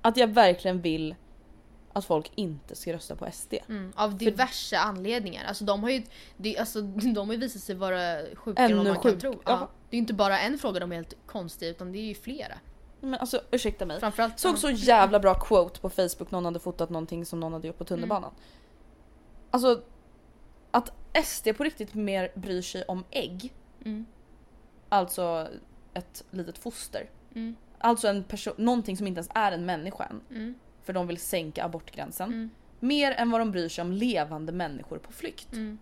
[0.04, 1.16] att jag verkligen vill
[1.94, 3.54] att folk inte ska rösta på SD.
[3.70, 5.46] Mm, av diverse anledningar.
[5.46, 6.04] Alltså de har ju,
[6.38, 6.82] det, alltså,
[7.16, 9.42] de har visat sig vara sjukare än vad man kan sjuk- tro.
[9.46, 9.70] ja.
[9.90, 12.54] Det är inte bara en fråga de är helt konstiga utan det är ju flera.
[13.02, 14.00] Men alltså ursäkta mig.
[14.00, 17.68] Framförallt Såg så jävla bra quote på Facebook, någon hade fotat någonting som någon hade
[17.68, 18.32] gjort på tunnelbanan.
[19.52, 19.82] Alltså
[20.72, 20.92] att
[21.26, 23.54] SD på riktigt mer bryr sig om ägg,
[23.86, 24.06] Mm.
[24.90, 25.48] alltså
[25.94, 27.10] ett litet foster.
[27.36, 27.56] Mm.
[27.84, 30.22] Alltså en person, någonting som inte ens är en människa än.
[30.30, 30.56] Mm.
[30.84, 32.34] För de vill sänka abortgränsen.
[32.34, 32.50] Mm.
[32.80, 35.54] Mer än vad de bryr sig om levande människor på flykt.
[35.54, 35.80] Mm.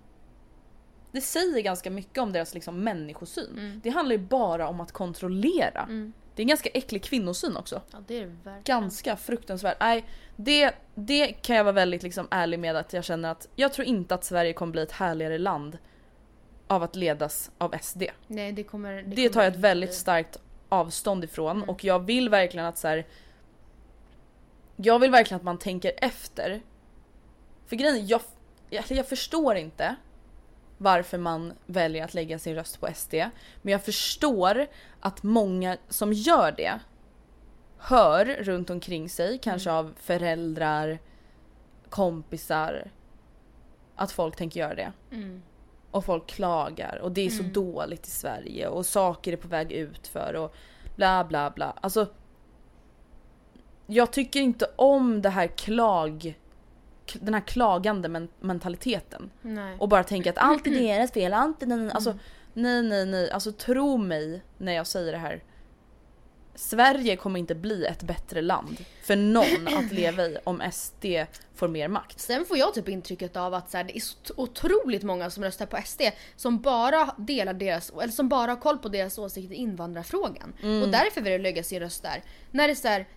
[1.12, 3.52] Det säger ganska mycket om deras liksom, människosyn.
[3.58, 3.82] Mm.
[3.84, 5.82] Det handlar ju bara om att kontrollera.
[5.82, 6.14] Mm.
[6.36, 7.82] Det är en ganska äcklig kvinnosyn också.
[7.92, 8.64] Ja det är det verkligen.
[8.64, 9.78] ganska fruktansvärt.
[9.80, 13.74] Nej, det, det kan jag vara väldigt liksom ärlig med att jag känner att jag
[13.74, 15.78] tror inte att Sverige kommer bli ett härligare land
[16.68, 18.04] av att ledas av SD.
[18.28, 18.94] Nej det kommer...
[18.94, 20.38] Det, kommer tar jag ett väldigt starkt
[20.72, 21.70] avstånd ifrån Mm.
[21.70, 23.06] och jag vill verkligen att så här.
[24.76, 26.62] Jag vill verkligen att man tänker efter.
[27.66, 28.22] För grejen jag,
[28.70, 29.96] jag, jag förstår inte
[30.78, 33.14] varför man väljer att lägga sin röst på SD.
[33.62, 34.68] Men jag förstår
[35.00, 36.80] att många som gör det
[37.78, 39.86] hör runt omkring sig, kanske Mm.
[39.86, 41.00] av föräldrar,
[41.90, 42.92] kompisar,
[43.96, 44.92] att folk tänker göra det.
[45.12, 45.42] Mm.
[45.92, 47.54] Och folk klagar och det är så Mm.
[47.54, 50.56] dåligt i Sverige och saker är på väg ut för och
[50.96, 51.74] bla bla bla.
[51.82, 52.08] Alltså.
[53.88, 56.38] Jag tycker inte om det här klag
[57.14, 59.30] den här klagande men- mentaliteten.
[59.42, 59.78] Nej.
[59.80, 62.22] Och bara tänka att allt är deras fel, allt är den, alltså Mm.
[62.54, 65.44] nej nej nej, alltså tro mig när jag säger det här.
[66.62, 71.06] Sverige kommer inte bli ett bättre land för någon att leva i om SD
[71.56, 72.20] får mer makt.
[72.20, 75.44] Sen får jag typ intrycket av att så här, det är så otroligt många som
[75.44, 76.02] röstar på SD
[76.36, 80.54] som bara delar deras, eller som bara har koll på deras åsikter i invandrarfrågan.
[80.64, 80.84] Mm.
[80.84, 82.24] Och därför vill de lägga sin röst där.
[82.52, 83.08] När det är så här,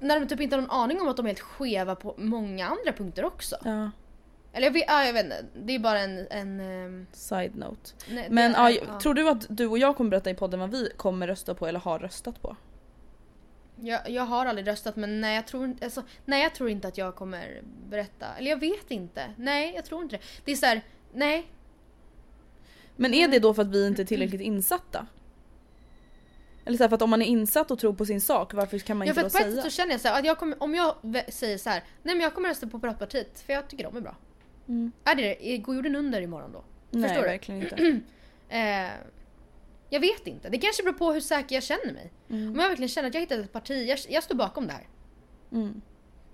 [0.00, 2.66] när de typ inte har någon aning om att de är helt skeva på många
[2.66, 3.56] andra punkter också.
[3.64, 3.90] Ja,
[4.56, 6.26] Eller jag vet, ja, jag vet inte, det är bara en...
[6.30, 7.90] en ehm, side note.
[8.10, 9.00] nej, Men det ja, är- ja.
[9.00, 11.66] tror du att du och jag kommer berätta i podden vad vi kommer rösta på
[11.66, 12.56] eller har röstat på?
[13.80, 16.98] Jag, jag har aldrig röstat men nej jag, tror, alltså, nej jag tror inte att
[16.98, 18.26] jag kommer berätta.
[18.38, 19.30] Eller jag vet inte.
[19.36, 20.22] Nej jag tror inte det.
[20.44, 20.80] Det är så här,
[21.14, 21.46] nej.
[22.96, 25.06] Men är det då för att vi inte är tillräckligt insatta?
[26.64, 28.78] Eller så här, för att om man är insatt och tror på sin sak, varför
[28.78, 29.62] kan man Ja, inte för då att på ett säga?
[29.62, 30.94] sätt så känner jag så här, att jag kommer, om jag
[31.28, 34.00] säger så här, nej men jag kommer rösta på Piratpartiet för jag tycker de är
[34.00, 34.16] bra.
[34.68, 34.92] Mm.
[35.04, 35.58] Är det det?
[35.58, 36.64] Går jorden under imorgon då?
[36.90, 37.28] Nej Förstår du?
[37.28, 38.00] verkligen inte.
[38.48, 38.90] Eh,
[39.90, 40.48] Jag vet inte.
[40.48, 42.12] Det kanske beror på hur säker jag känner mig.
[42.30, 42.48] Mm.
[42.52, 44.86] Om jag verkligen känner att jag hittat ett parti, jag, jag står bakom det här.
[45.52, 45.80] Mm.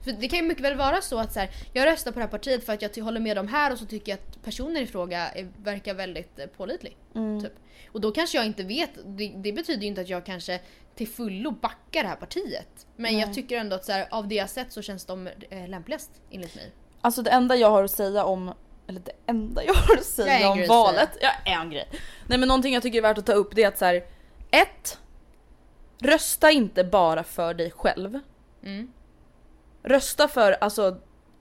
[0.05, 2.25] För det kan ju mycket väl vara så att så här, jag röstar på det
[2.25, 4.77] här partiet för att jag håller med dem här och så tycker jag att personen
[4.77, 6.97] i fråga är, verkar väldigt eh, pålitlig.
[7.15, 7.41] Mm.
[7.41, 7.53] Typ.
[7.93, 10.61] Och då kanske jag inte vet, det, det betyder ju inte att jag kanske
[10.95, 12.87] till fullo backar det här partiet.
[12.97, 15.69] Men jag tycker ändå att så här, av det jag sett så känns de eh,
[15.69, 16.73] lämpligast enligt mig.
[17.03, 18.55] Alltså det enda jag har att säga om,
[18.87, 21.89] eller det enda jag har att Jag säga om grej valet, ja en grej.
[22.27, 24.05] Nej men någonting jag tycker är värt att ta upp det är att så här,
[24.51, 24.99] ett,
[25.99, 28.19] Rösta inte bara för dig själv.
[28.63, 28.93] Mm.
[29.83, 30.97] Rösta för alltså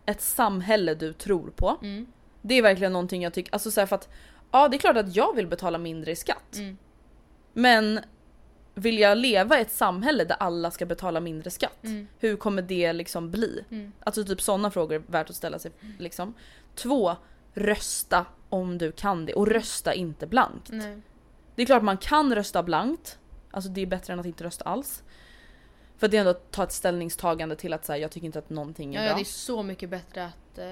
[0.06, 1.78] ett samhälle du tror på.
[1.82, 2.08] Mm.
[2.42, 4.10] Det är verkligen någonting jag tycker, alltså så här för att
[4.52, 6.56] ja det är klart att jag vill betala mindre i skatt.
[6.56, 6.78] Mm.
[7.54, 8.00] Men
[8.82, 11.84] vill jag leva i ett samhälle där alla ska betala mindre skatt?
[11.84, 12.08] Mm.
[12.20, 13.64] Hur kommer det liksom bli?
[13.72, 13.92] Mm.
[14.04, 16.34] Alltså typ sådana frågor är värt att ställa sig liksom.
[16.76, 17.16] Två,
[17.54, 20.70] rösta om du kan det och rösta inte blankt.
[20.72, 21.02] Nej.
[21.56, 23.20] Det är klart man kan rösta blankt,
[23.52, 25.04] alltså det är bättre än att inte rösta alls.
[25.98, 28.50] För det är ändå att ta ett ställningstagande till att säga jag tycker inte att
[28.50, 29.10] någonting är Ja, bra.
[29.10, 30.58] ja, det är så mycket bättre att...
[30.58, 30.66] Eh,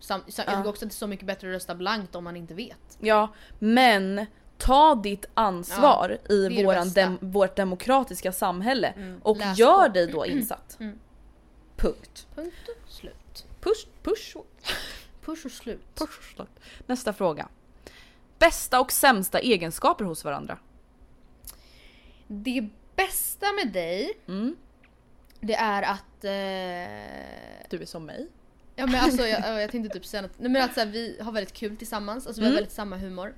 [0.00, 0.58] sam, sam, Jag Ja.
[0.58, 2.98] tycker också att det är så mycket bättre att rösta blankt om man inte vet.
[3.00, 4.26] Ja, men
[4.64, 9.20] ta ditt ansvar det i våran dem, vårt demokratiska samhälle Mm.
[9.22, 9.92] och Läs gör på.
[9.92, 10.76] dig då insatt.
[10.80, 10.98] Mm.
[11.76, 12.26] Punkt.
[12.34, 12.54] Punkt
[12.84, 13.44] och slut.
[13.60, 14.36] Push, push,
[15.24, 15.94] Push och slut.
[15.94, 16.34] push.
[16.34, 16.48] slut.
[16.86, 17.48] Nästa fråga.
[18.38, 20.58] Bästa och sämsta egenskaper hos varandra?
[22.26, 24.56] Det bästa med dig, Mm.
[25.40, 26.24] det är att...
[26.24, 28.28] Eh, Du är som mig.
[28.76, 30.38] ja men alltså jag, jag tänkte typ säga något.
[30.38, 32.56] Nej, men att så här, vi har väldigt kul tillsammans, alltså vi har Mm.
[32.56, 33.34] väldigt samma humor.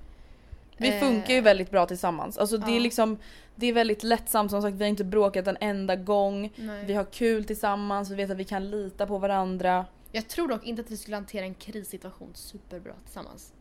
[0.77, 2.39] Vi Eh, funkar ju väldigt bra tillsammans.
[2.39, 2.81] Alltså det är ja.
[2.81, 3.19] liksom
[3.57, 6.53] Det är väldigt lättsamt som sagt, vi har inte bråkat en enda gång.
[6.57, 6.85] Nej.
[6.87, 9.87] Vi har kul tillsammans, vi vet att vi kan lita på varandra.
[10.13, 13.53] Jag tror dock inte att vi skulle hantera en krissituation superbra tillsammans.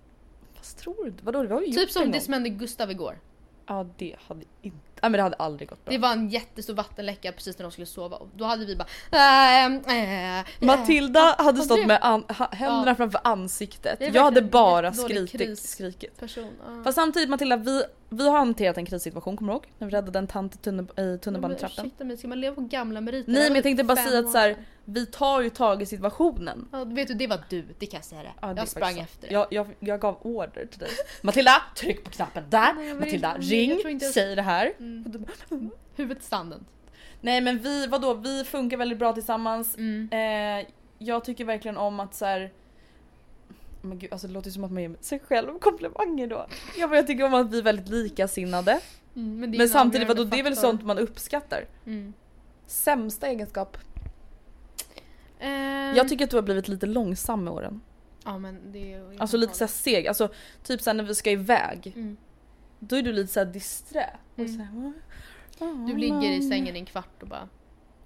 [0.54, 1.14] Fast tror du?
[1.22, 1.42] Vadå?
[1.42, 3.20] Det var ju Typ som det som hände Gustav igår.
[3.66, 4.93] Ja det hade inte...
[5.10, 5.92] Men det hade aldrig gått bra.
[5.92, 8.88] Det var en jättestor vattenläcka precis när de skulle sova och då hade vi bara...
[9.12, 10.46] Äh, äh, äh.
[10.60, 12.96] Matilda hade stått det- med an- händerna Ja.
[12.96, 14.00] framför ansiktet.
[14.14, 16.20] Jag hade bara skrikit, skrikit.
[16.20, 16.52] Person.
[16.66, 16.84] ja.
[16.84, 17.84] Fast samtidigt Matilda, vi,
[18.14, 19.66] vi har hanterat en krissituation, kommer du ihåg?
[19.78, 21.76] När vi räddade en tant i, tunne, i tunnelbanetrappen.
[21.78, 23.32] Men ursäkta mig, ska man leva på gamla meriter?
[23.32, 26.70] Nej men jag tänkte bara säga att så här, vi tar ju tag i situationen.
[26.72, 28.32] Ja, vet du, det var du, det kan jag säga det.
[28.42, 29.34] Ja, det jag sprang efter det.
[29.34, 30.90] Jag, jag, jag gav order till dig.
[31.22, 32.74] Matilda, tryck på knappen där.
[32.74, 34.74] Nej, Matilda, inte- ring, jag säg det här.
[34.80, 35.30] Mm.
[35.96, 36.66] Huvudet sanden.
[37.22, 39.78] Nej men vi, vadå, vi funkar väldigt bra tillsammans.
[39.78, 40.10] Mm.
[40.12, 40.66] Eh,
[40.98, 42.52] jag tycker verkligen om att så här.
[43.86, 46.48] Men gud, alltså det låter ju som att man ger sig själv komplimanger då.
[46.78, 48.80] Ja, men jag tycker om att vi är väldigt likasinnade.
[49.16, 51.66] Mm, men Men en samtidigt, vadå, det är väl sånt man uppskattar.
[51.86, 52.14] Mm.
[52.68, 53.78] Sämsta egenskap?
[55.40, 57.82] Ehm, Jag tycker att du har blivit lite långsam med åren.
[58.26, 60.30] Ja men det är Alltså lite såhär seg, alltså
[60.64, 61.94] typ såhär när vi ska iväg.
[61.96, 62.18] Mm.
[62.80, 64.10] Då är du lite såhär disträ.
[64.38, 64.50] Mm.
[64.54, 64.94] så här,
[65.60, 67.50] "Åh, Du ligger i mamma." sängen i en kvart och bara...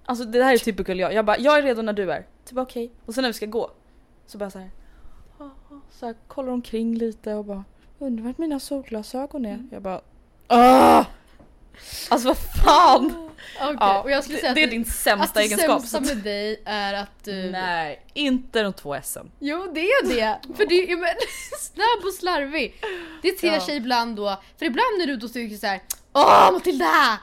[0.04, 1.12] Alltså det här är typical jag.
[1.14, 2.26] Jag bara, jag är redo när du är.
[2.44, 2.92] Typ okej.
[3.06, 3.70] Och sen när vi ska gå.
[4.26, 4.70] Så bara såhär.
[5.90, 7.64] Så här, kollar omkring lite och bara.
[7.98, 9.54] Undrar vart mina solglasögon är.
[9.54, 9.68] Mm.
[9.72, 10.00] Jag bara.
[10.48, 11.06] Åh!
[12.08, 13.28] Alltså vad fan!
[13.62, 15.40] Okej, Ja, och jag skulle det, säga att det är det- din sämsta att det
[15.40, 15.80] egenskap.
[15.86, 17.50] sämsta med dig är att du...
[17.50, 19.18] Nej, inte de två SM.
[19.38, 20.38] Jo det är det!
[20.56, 21.08] För du är men,
[21.60, 22.74] snabb och slarvig.
[23.22, 23.60] Det ter Ja.
[23.60, 25.80] sig ibland då, för ibland när du då tycker såhär
[26.12, 27.18] Åh Matilda!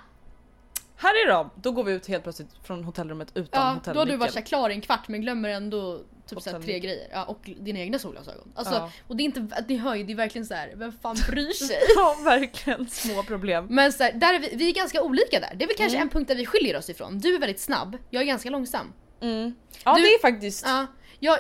[0.97, 1.49] Här är de!
[1.55, 4.69] Då går vi ut helt plötsligt från hotellrummet utan Ja, då har du varit klar
[4.69, 7.07] i en kvart men glömmer ändå typ så här, tre grejer.
[7.11, 8.51] Ja, och dina egna solglasögon.
[8.55, 8.91] Alltså, Ja.
[9.07, 11.51] Och det är inte, det hör ju, det är verkligen så här, vem fan bryr
[11.51, 11.77] sig?
[11.95, 13.67] Ja verkligen, små problem.
[13.69, 15.53] Men så här, där är vi, vi är ganska olika där.
[15.55, 16.07] Det är väl kanske Mm.
[16.07, 17.19] en punkt där vi skiljer oss ifrån.
[17.19, 18.93] Du är väldigt snabb, jag är ganska långsam.
[19.21, 19.55] Mm.
[19.83, 20.65] Ja Du- det är faktiskt...
[20.65, 20.85] Ja,
[21.19, 21.39] jag,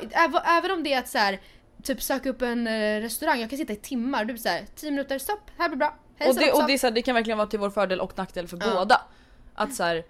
[0.57, 1.41] även, om det är att så här,
[1.83, 4.25] typ söka upp en eh, restaurang, jag kan sitta i timmar.
[4.25, 5.99] Du är såhär, 10 minuter, stopp, här blir bra.
[6.17, 7.99] Hej, och det, och det, är så här, det kan verkligen vara till vår fördel
[8.01, 8.73] och nackdel för Ja.
[8.73, 9.01] båda.
[9.55, 10.03] Att så här,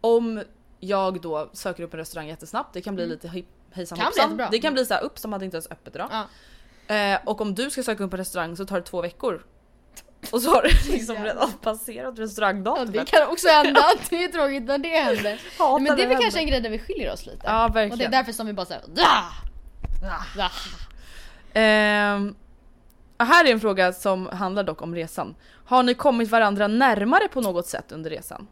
[0.00, 0.42] om
[0.80, 4.04] jag då söker upp en restaurang jättesnabbt, det kan bli lite hej- hejsan Kan bli
[4.06, 4.24] hoppsan.
[4.24, 4.48] jättebra.
[4.50, 6.08] Det kan bli så här, upp som hade inte ens öppet idag.
[6.10, 6.26] Ja.
[6.94, 9.46] Eh, och om du ska söka upp en restaurang så tar det två veckor.
[10.30, 12.92] Och så har det liksom redan passerat Ja, restaurangdatumet.
[12.92, 15.40] det kan också hända, det är tråkigt när det händer.
[15.58, 17.40] Hatar Men det är väl kanske en grej där vi skiljer oss lite.
[17.44, 18.10] Ja och det är verkligen.
[18.10, 18.82] därför som vi bara såhär.
[21.54, 22.34] Ehm,
[23.18, 25.34] och här är en fråga som handlar dock om resan.
[25.64, 28.46] Har ni kommit varandra närmare på något sätt under resan?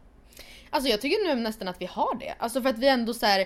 [0.69, 2.35] Alltså jag tycker nu nästan att vi har det.
[2.39, 3.45] Alltså för att vi ändå så här.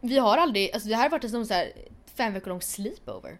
[0.00, 1.72] Vi har aldrig, alltså det här har varit en sån så här
[2.14, 3.38] fem veckor lång sleepover.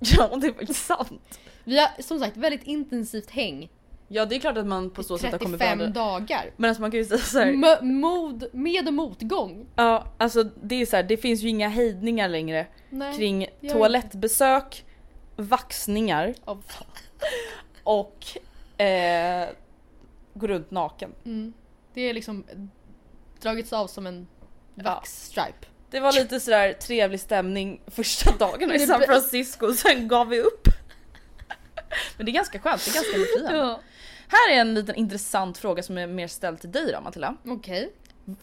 [0.00, 1.38] Ja det är faktiskt sant.
[1.64, 3.70] Vi har som sagt väldigt intensivt häng.
[4.08, 6.00] Ja det är klart att man på så sätt har kommit 35 varandra.
[6.00, 6.50] dagar.
[6.56, 7.52] Men alltså man kan ju säga såhär.
[7.52, 9.66] Mö- mod, med och motgång.
[9.76, 13.16] Ja alltså det är så här, det finns ju inga hejdningar längre Nej.
[13.16, 14.84] kring toalettbesök,
[15.36, 16.64] vaxningar Av-
[17.82, 18.26] och
[18.80, 19.48] eh,
[20.34, 21.12] gå runt naken.
[21.24, 21.52] Mm.
[21.94, 22.44] Det är liksom
[23.40, 24.26] dragits av som en
[24.74, 25.66] vaxstripe.
[25.90, 30.68] Det var lite sådär trevlig stämning första dagen i San Francisco, sen gav vi upp.
[32.16, 33.56] Men det är ganska skönt, det är ganska befriande.
[33.56, 33.80] Ja.
[34.28, 37.36] Här är en liten intressant fråga som är mer ställd till dig då Matilda.
[37.46, 37.92] Okej.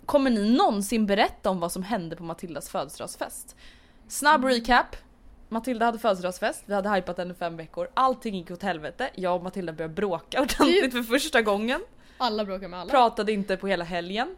[0.06, 3.56] Kommer ni någonsin berätta om vad som hände på Matildas födelsedagsfest?
[4.08, 4.96] Snabb recap.
[5.50, 7.88] Matilda hade födelsedagsfest, vi hade hypat den i fem veckor.
[7.94, 9.10] Allting gick åt helvete.
[9.16, 11.82] Jag och Matilda började bråka ordentligt för första gången.
[12.18, 12.92] Alla bråkar med alla.
[12.92, 14.36] Pratade inte på hela helgen.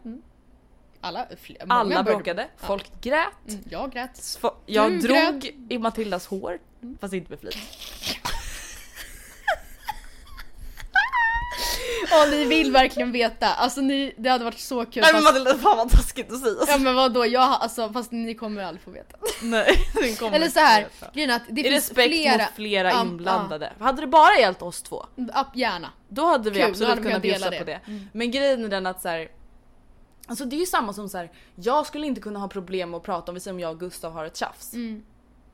[1.06, 3.28] Alla, fler, Alla började- bråkade, folk grät.
[3.50, 4.40] Mm, jag grät.
[4.66, 5.54] Jag Du drog grät.
[5.70, 6.60] i Matildas hår,
[7.02, 7.58] fast inte med flit.
[12.10, 13.48] Ja ni vill verkligen veta.
[13.54, 15.02] Alltså ni, det hade varit så kul.
[15.04, 16.56] Nej men fast, Matilda, fan vad taskigt att säga.
[16.68, 19.18] ja men vadå, jag, alltså, fast ni kommer aldrig få veta.
[19.42, 22.38] Nej, den kommer Eller så här, grejen att det I finns respekt flera.
[22.38, 23.74] mot flera Ja, inblandade.
[23.80, 25.90] Hade det bara gällt oss två, Ja, gärna.
[26.10, 27.64] då hade vi Kul, absolut hade kunnat bjussa på det.
[27.86, 28.08] det.
[28.14, 29.28] Men grejen är den att så här,
[30.26, 31.32] Alltså det är ju samma som så här.
[31.56, 34.12] jag skulle inte kunna ha problem att prata om, vi säger om jag och Gustav
[34.14, 34.74] har ett tjafs.
[34.74, 35.04] Mm.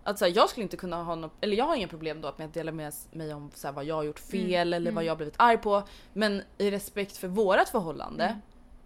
[0.04, 2.28] Att så här, jag skulle inte kunna ha något, eller jag har inga problem då
[2.28, 4.74] att dela med mig om så här, vad jag har gjort fel Mm.
[4.74, 5.84] eller vad jag har blivit arg på.
[6.14, 8.38] Men i respekt för vårat förhållande, Mm.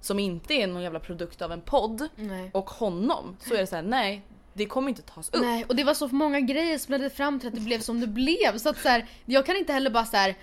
[0.02, 2.50] som inte är någon jävla produkt av en podd, Nej.
[2.54, 4.22] och honom, så är det så här: nej,
[4.54, 5.42] det kommer inte tas upp.
[5.42, 8.00] Nej, och det var så många grejer som ledde fram till att det blev som
[8.02, 8.58] det blev.
[8.58, 10.36] Så att så här, jag kan inte heller bara så här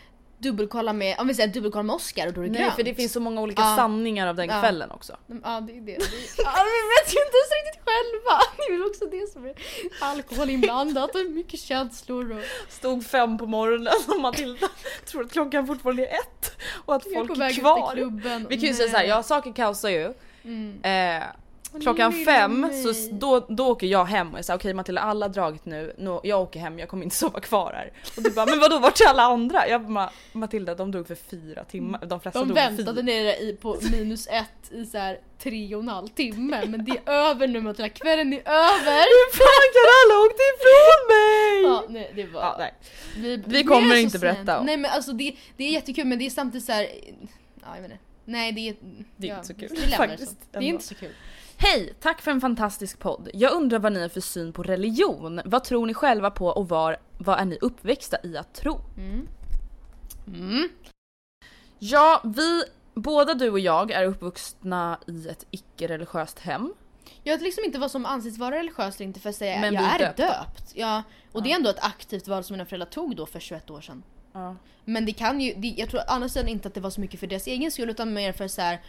[0.42, 2.74] dubbelkolla med, om vi säger dubbelkolla med Oscar och då är det Nej grönt.
[2.74, 3.76] för det finns så många olika Ja.
[3.76, 4.60] sanningar av den Ja.
[4.60, 5.12] kvällen också.
[5.44, 5.92] Ja det är det.
[6.38, 8.42] ja, vi vet ju inte ens riktigt själva.
[8.56, 9.54] Det är väl också det som är
[10.00, 14.68] alkohol inblandat och mycket känslor och Stod fem på morgonen och Matilda
[15.06, 18.48] tror att klockan fortfarande är ett och att folk är kvar.
[18.48, 20.14] Vi kan ju säga såhär, ja saker kaosar ju.
[20.44, 20.80] Mm.
[20.82, 21.22] Eh,
[21.80, 25.32] klockan fem så då, då åker jag hem och jag säger okej Matilda alla har
[25.32, 27.92] dragit nu, nu, jag åker hem jag kommer inte sova kvar här.
[28.16, 29.68] Och du bara men vadå vart är alla andra?
[29.68, 33.02] Jag bara Matilda de drog för fyra timmar, de flesta De drog för väntade fyra.
[33.02, 36.92] nere i, på minus ett i så här tre och en halv timme men det
[37.06, 39.02] är över nu Matilda, kvällen är över!
[39.12, 41.62] Hur fan kan alla åkt ifrån mig?
[41.62, 42.40] Ja, nej, det var...
[42.40, 42.74] Ja, nej.
[43.16, 44.66] Vi, Vi kommer inte berätta om.
[44.66, 46.86] Nej men alltså det, det är jättekul men det är samtidigt så här.
[47.62, 47.98] Ja jag inte.
[48.24, 48.74] Nej det är...
[49.16, 50.36] Det är ja, inte så kul, faktiskt.
[50.50, 51.12] Det är inte så kul.
[51.56, 51.94] Hej!
[52.00, 53.28] Tack för en fantastisk podd.
[53.34, 55.40] Jag undrar vad ni har för syn på religion.
[55.44, 58.80] Vad tror ni själva på och var, vad är ni uppväxta i att tro?
[58.96, 59.28] Mm.
[60.26, 60.68] Mm.
[61.78, 62.62] Ja, vi,
[62.94, 66.74] båda du och jag är uppvuxna i ett icke-religiöst hem.
[67.22, 69.74] Jag vet liksom inte vad som anses vara religiöst eller inte för att säga Men
[69.74, 70.26] jag vi är döpta.
[70.26, 70.72] döpt.
[70.74, 73.70] Ja, och det är ändå ett aktivt val som mina föräldrar tog då för 21
[73.70, 74.02] år sedan.
[74.84, 77.26] Men det kan ju, det, jag tror sidan inte att det var så mycket för
[77.26, 78.80] deras egen skull utan mer för så här.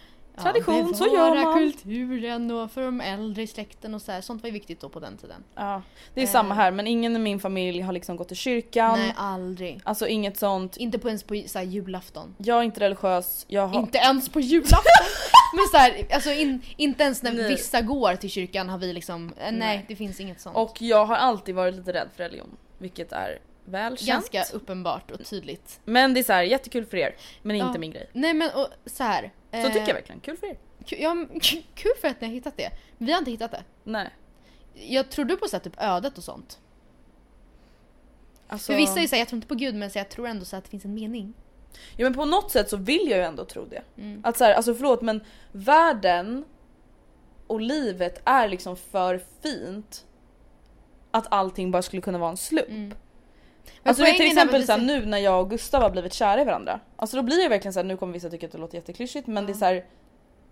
[0.42, 1.54] Tradition, så bevara gör man.
[1.54, 4.22] kulturen och för de äldre i släkten och så här.
[4.22, 5.44] Sånt var ju viktigt då på den tiden.
[5.56, 5.82] Ja,
[6.14, 6.32] det är Eh.
[6.32, 9.00] samma här men ingen i min familj har liksom gått till kyrkan.
[9.00, 9.82] Nej aldrig.
[9.84, 10.78] Alltså inget sånt.
[10.78, 12.36] Inte på ens på så här, julafton.
[12.38, 13.80] Jag är inte religiös, jag har...
[13.80, 14.80] Inte ens på julafton!
[15.56, 17.50] Men så här, alltså in, inte ens när Nej.
[17.50, 19.86] vissa går till kyrkan har vi liksom, eh, nej, Nej.
[19.88, 20.56] det finns inget sånt.
[20.58, 22.58] Och jag har alltid varit lite rädd för religion.
[22.78, 24.32] Vilket är väl känt.
[24.32, 25.80] Ganska uppenbart och tydligt.
[25.86, 27.16] Men det är så här, jättekul för er.
[27.42, 27.68] Men Ja.
[27.68, 28.10] inte min grej.
[28.14, 29.32] Nej men och, så här.
[29.62, 30.22] Så eh, tycker jag verkligen.
[30.22, 30.58] Kul för er.
[30.86, 31.26] Kul, ja,
[31.76, 32.72] kul för att ni har hittat det.
[32.98, 33.64] Vi har inte hittat det.
[33.84, 34.10] Nej.
[34.74, 36.60] Jag tror du på så här, typ ödet och sånt?
[38.48, 38.72] Alltså...
[38.72, 40.56] För vissa är såhär, jag tror inte på gud men så jag tror ändå så
[40.56, 41.34] att det finns en mening.
[41.98, 43.82] Ja men på något sätt så vill jag ju ändå tro det.
[43.98, 44.22] Mm.
[44.24, 46.46] Att så här, alltså förlåt men världen
[47.48, 50.06] och livet är liksom för fint
[51.12, 52.70] att allting bara skulle kunna vara en slump.
[52.70, 52.94] Mm.
[53.84, 56.46] Alltså det är till exempel såhär, nu när jag och Gustav har blivit kära i
[56.46, 56.80] varandra.
[56.96, 59.46] Alltså då blir det verkligen såhär, nu kommer vissa tycka att det låter jätteklyschigt men
[59.46, 59.86] det är såhär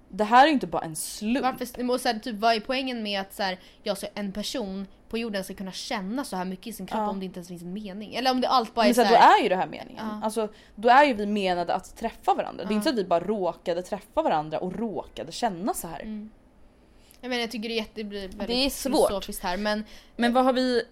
[0.09, 1.41] Det här är ju inte bara en slump.
[1.45, 4.31] Varför, och så här, typ, vad är poängen med att så här, jag, så, en
[4.31, 7.09] person på jorden ska kunna känna så här mycket i sin kropp Ja.
[7.09, 8.15] om det inte ens finns en mening?
[8.15, 9.67] Eller om det allt bara är Men så så här, då är ju det här
[9.67, 10.05] meningen.
[10.09, 10.19] Ja.
[10.23, 12.63] Alltså, då är ju vi menade att träffa varandra.
[12.63, 12.75] Det är Ja.
[12.75, 15.99] inte så att vi bara råkade träffa varandra och råkade känna så här.
[15.99, 16.29] Mm.
[17.21, 19.07] Jag, menar, jag tycker det, är jätte, det blir väldigt Det är svårt.
[19.07, 19.83] filosofiskt här men
[20.15, 20.83] Men vad har vi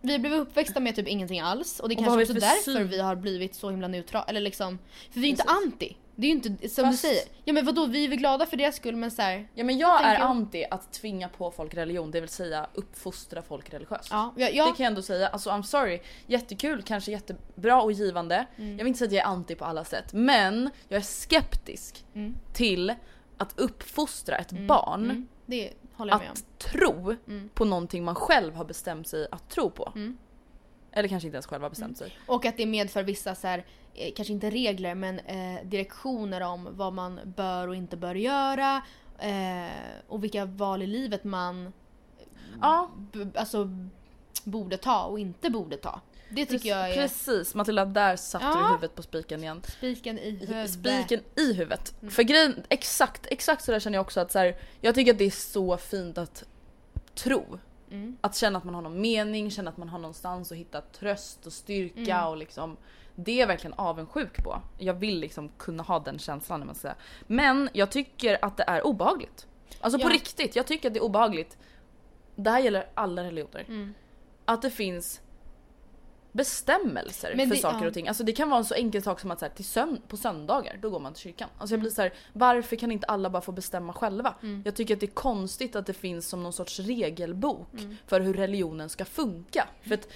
[0.00, 2.84] vi blev uppväxta med typ ingenting alls och det är Och kanske också för därför
[2.84, 4.24] vi har blivit så himla neutrala.
[4.28, 4.78] Eller liksom,
[5.10, 5.62] för vi är inte Precis.
[5.66, 5.96] anti.
[6.18, 7.22] Det är ju inte som Fast- du säger.
[7.44, 9.78] Ja men vadå vi är väl glada för deras skull men så här, Ja men
[9.78, 14.08] jag är anti att tvinga på folk religion, det vill säga uppfostra folk religiöst.
[14.10, 15.28] ja, ja, Det ja, kan jag ändå säga.
[15.28, 18.46] Alltså I'm sorry, jättekul, kanske jättebra och givande.
[18.56, 18.70] Mm.
[18.70, 22.04] Jag vill inte säga att jag är anti på alla sätt, men jag är skeptisk
[22.14, 22.34] Mm.
[22.52, 22.94] till
[23.38, 25.72] att uppfostra ett barn mm, det
[26.32, 27.48] att tro Mm.
[27.54, 29.92] på någonting man själv har bestämt sig att tro på.
[29.94, 30.18] Mm.
[30.92, 32.16] Eller kanske inte ens själv har bestämt sig.
[32.26, 36.68] Och att det medför vissa så här, eh, kanske inte regler men eh, direktioner om
[36.70, 38.82] vad man bör och inte bör göra.
[39.18, 39.72] Eh,
[40.08, 41.72] och vilka val i livet man
[42.60, 42.90] Ja,
[43.34, 43.70] alltså,
[44.44, 46.00] borde ta och inte borde ta.
[46.28, 48.54] Det tycker jag är Precis Matilda, där satte Ja.
[48.58, 49.62] du huvudet på spiken igen.
[49.68, 50.70] spiken i huvudet.
[50.70, 51.94] Spiken i huvudet.
[52.00, 52.10] Mm.
[52.10, 55.18] För grejen, exakt, exakt så där känner jag också att så här, jag tycker att
[55.18, 56.44] det är så fint att
[57.14, 57.58] tro.
[57.90, 58.16] Mm.
[58.20, 61.46] Att känna att man har någon mening, känna att man har någonstans att hitta tröst
[61.46, 62.28] och styrka Mm.
[62.28, 62.76] och liksom
[63.14, 64.62] det är jag verkligen avundsjuk på.
[64.78, 66.96] Jag vill liksom kunna ha den känslan när man säger.
[67.26, 69.46] Men jag tycker att det är obehagligt.
[69.80, 70.14] Alltså på Ja.
[70.14, 71.56] riktigt, jag tycker att det är obehagligt.
[72.36, 73.64] Det här gäller alla religioner.
[73.68, 73.94] Mm.
[74.44, 75.20] Att det finns
[76.36, 77.88] bestämmelser Men för det- saker ja.
[77.88, 78.08] och ting.
[78.08, 80.16] Alltså det kan vara en så enkel sak som att så här, till sönd- på
[80.16, 81.48] söndagar då går man till kyrkan.
[81.58, 81.78] Alltså Mm.
[81.78, 84.34] jag blir så här, varför kan inte alla bara få bestämma själva?
[84.64, 87.96] Jag tycker att det är konstigt att det finns som någon sorts regelbok Mm.
[88.06, 89.68] för hur religionen ska funka.
[89.82, 90.08] För, att,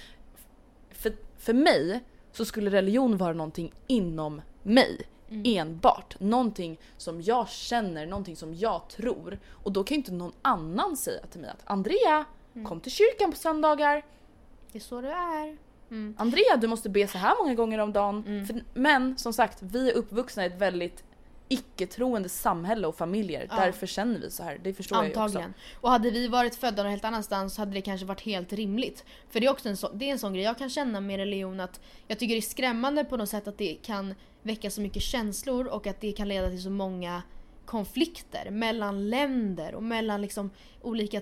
[0.91, 5.01] för, för mig så skulle religion vara någonting inom mig.
[5.29, 5.43] Mm.
[5.45, 6.19] Enbart.
[6.19, 9.39] Någonting som jag känner, någonting som jag tror.
[9.51, 12.67] Och då kan ju inte någon annan säga till mig att Andrea, Mm.
[12.67, 14.05] kom till kyrkan på söndagar.
[14.71, 15.57] Det är så det är.
[15.91, 16.15] Mm.
[16.17, 18.23] Andrea du måste be så här många gånger om dagen.
[18.27, 18.47] Mm.
[18.47, 21.03] För, men som sagt, vi är uppvuxna i ett väldigt
[21.51, 23.47] icke-troende samhälle och familjer.
[23.49, 23.55] Ja.
[23.55, 24.59] därför känner vi så här.
[24.63, 25.53] Det förstår jag ju Antagligen.
[25.81, 29.05] Och hade vi varit födda någon helt annanstans så hade det kanske varit helt rimligt.
[29.29, 31.17] För det är också en, så, det är en sån grej jag kan känna med
[31.17, 34.81] religion att jag tycker det är skrämmande på något sätt att det kan väcka så
[34.81, 37.21] mycket känslor och att det kan leda till så många
[37.71, 40.49] konflikter mellan länder och mellan liksom
[40.81, 41.21] olika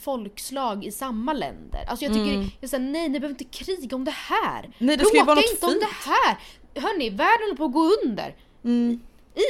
[0.00, 1.84] folkslag i samma länder.
[1.88, 2.46] Alltså jag tycker, Mm.
[2.60, 4.70] jag säger nej ni behöver inte kriga om det här.
[4.78, 5.82] Nej, det ska ju vara något inte om fint.
[5.82, 6.36] det här!
[6.82, 8.36] Hörni, världen håller på att gå under.
[8.64, 9.00] Mm.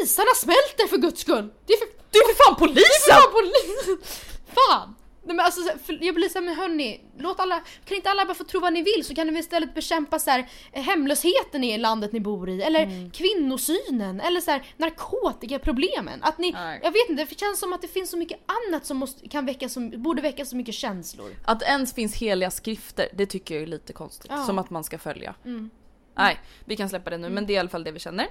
[0.03, 1.53] Isarna smälter för guds skull!
[1.67, 3.13] Det är för Du är för fan polisen!
[3.13, 3.99] Fan polisen!
[4.59, 4.95] Fan!
[5.27, 5.61] Nej, men alltså,
[6.01, 8.83] jag blir såhär, men hörni, låt alla, kan inte alla bara få tro vad ni
[8.83, 12.49] vill så kan ni väl istället bekämpa så här, eh, hemlösheten i landet ni bor
[12.51, 13.11] i eller Mm.
[13.11, 16.23] kvinnosynen eller så här, narkotikaproblemen.
[16.23, 16.81] Att ni, Nej.
[16.83, 19.47] jag vet inte, det känns som att det finns så mycket annat som måste, kan
[19.47, 21.31] väcka så, borde väcka så mycket känslor.
[21.45, 24.31] Att ens finns heliga skrifter, det tycker jag är lite konstigt.
[24.31, 24.45] Ja.
[24.45, 25.35] Som att man ska följa.
[25.45, 25.71] Mm.
[26.17, 28.27] Nej, vi kan släppa det nu men det är i alla fall det vi känner.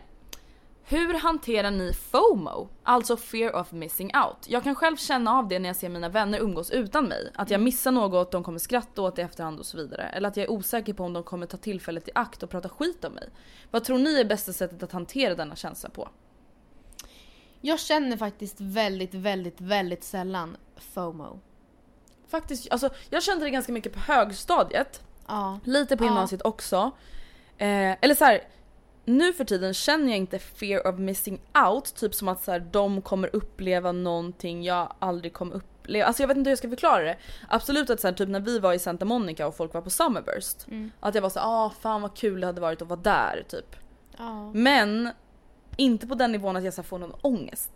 [0.87, 2.69] Hur hanterar ni FOMO?
[2.83, 4.37] Alltså fear of missing out.
[4.47, 7.31] Jag kan själv känna av det när jag ser mina vänner umgås utan mig.
[7.35, 10.03] Att jag missar något, de kommer skratta åt det i efterhand och så vidare.
[10.03, 12.69] Eller att jag är osäker på om de kommer ta tillfället i akt och prata
[12.69, 13.29] skit om mig.
[13.71, 16.09] Vad tror ni är bästa sättet att hantera denna känsla på?
[17.61, 21.39] Jag känner faktiskt väldigt, väldigt, väldigt sällan FOMO.
[22.27, 25.01] Faktiskt, alltså jag kände det ganska mycket på högstadiet.
[25.27, 25.59] Ja.
[25.63, 26.07] Lite på Ja.
[26.07, 26.91] gymnasiet också.
[27.57, 28.41] Eh, eller så här.
[29.05, 32.59] Nu för tiden känner jag inte fear of missing out, typ som att så här,
[32.59, 36.05] de kommer uppleva någonting jag aldrig kommer uppleva.
[36.05, 37.17] Alltså jag vet inte hur jag ska förklara det.
[37.47, 39.89] Absolut att så här, typ när vi var i Santa Monica och folk var på
[39.89, 40.67] Summerburst.
[40.67, 40.91] Mm.
[40.99, 43.75] Att jag var så ah fan vad kul det hade varit att vara där typ.
[44.17, 44.51] ja.
[44.53, 45.09] Men
[45.77, 47.71] inte på den nivån att jag så här, får någon ångest.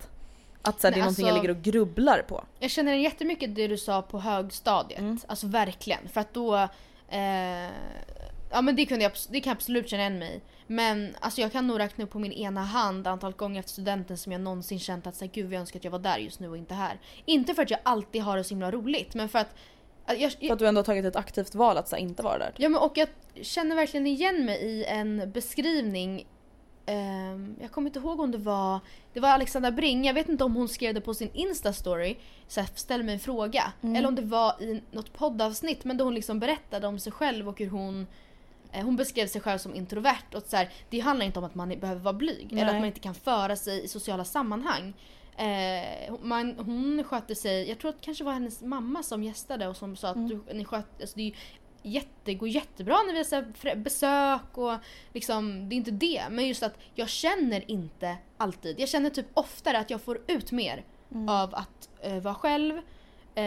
[0.61, 2.43] Att så här, Nej, det är någonting alltså- jag ligger och grubblar på.
[2.59, 4.99] Jag känner jättemycket det du sa på högstadiet.
[4.99, 5.19] Mm.
[5.27, 6.09] Alltså verkligen.
[6.09, 6.55] För att då...
[7.09, 7.69] Eh,
[8.51, 10.41] ja men det, kunde jag, det kan jag absolut känna igen mig i.
[10.71, 14.17] Men alltså jag kan nog räkna upp på min ena hand antalet gånger efter studenten
[14.17, 16.39] som jag någonsin känt att så här, gud jag önskar att jag var där just
[16.39, 16.99] nu och inte här.
[17.25, 19.55] Inte för att jag alltid har det så himla roligt men för att...
[20.05, 22.23] att jag, För att du ändå har tagit ett aktivt val att så här, inte
[22.23, 22.53] vara där.
[22.57, 23.07] Ja men och jag
[23.41, 26.27] känner verkligen igen mig i en beskrivning.
[26.85, 28.79] Ehm, jag kommer inte ihåg om det var
[29.13, 32.17] Det var Alexandra Bring, jag vet inte om hon skrev det på sin instastory.
[32.75, 33.73] Ställ mig en fråga.
[33.81, 37.49] Eller om det var i något poddavsnitt men då hon liksom berättade om sig själv
[37.49, 38.07] och hur hon
[38.73, 41.79] hon beskrev sig själv som introvert och så här, det handlar inte om att man
[41.79, 42.79] behöver vara blyg eller att Nej.
[42.79, 44.93] man inte kan föra sig i sociala sammanhang.
[45.37, 49.67] Eh, man, hon skötte sig, jag tror att det kanske var hennes mamma som gästade
[49.67, 51.33] och som sa att du, ni sköt, alltså det är
[51.81, 54.73] jätte, går jättebra när vi har besök och
[55.13, 56.23] liksom, det är inte det.
[56.29, 60.51] Men just att jag känner inte alltid, jag känner typ oftare att jag får ut
[60.51, 60.83] mer
[61.27, 62.77] av att eh, vara själv.
[63.35, 63.43] Eh,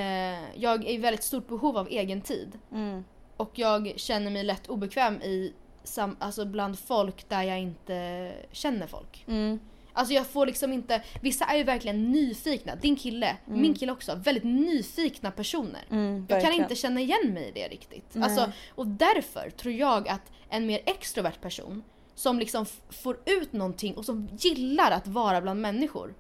[0.55, 2.59] jag är i väldigt stort behov av egen tid.
[2.73, 3.05] Mm.
[3.37, 5.53] Och jag känner mig lätt obekväm i
[5.85, 9.25] sam, alltså bland folk där jag inte känner folk.
[9.29, 9.59] Mm.
[9.93, 14.15] Alltså jag får liksom inte, vissa är ju verkligen nyfikna, din kille, min kille också,
[14.15, 15.81] väldigt nyfikna personer.
[15.91, 18.05] Mm, Jag kan inte känna igen mig i det riktigt.
[18.13, 18.25] Nej.
[18.25, 21.83] Alltså, och därför tror jag att en mer extrovert person
[22.15, 26.15] som liksom får ut någonting och som gillar att vara bland människor.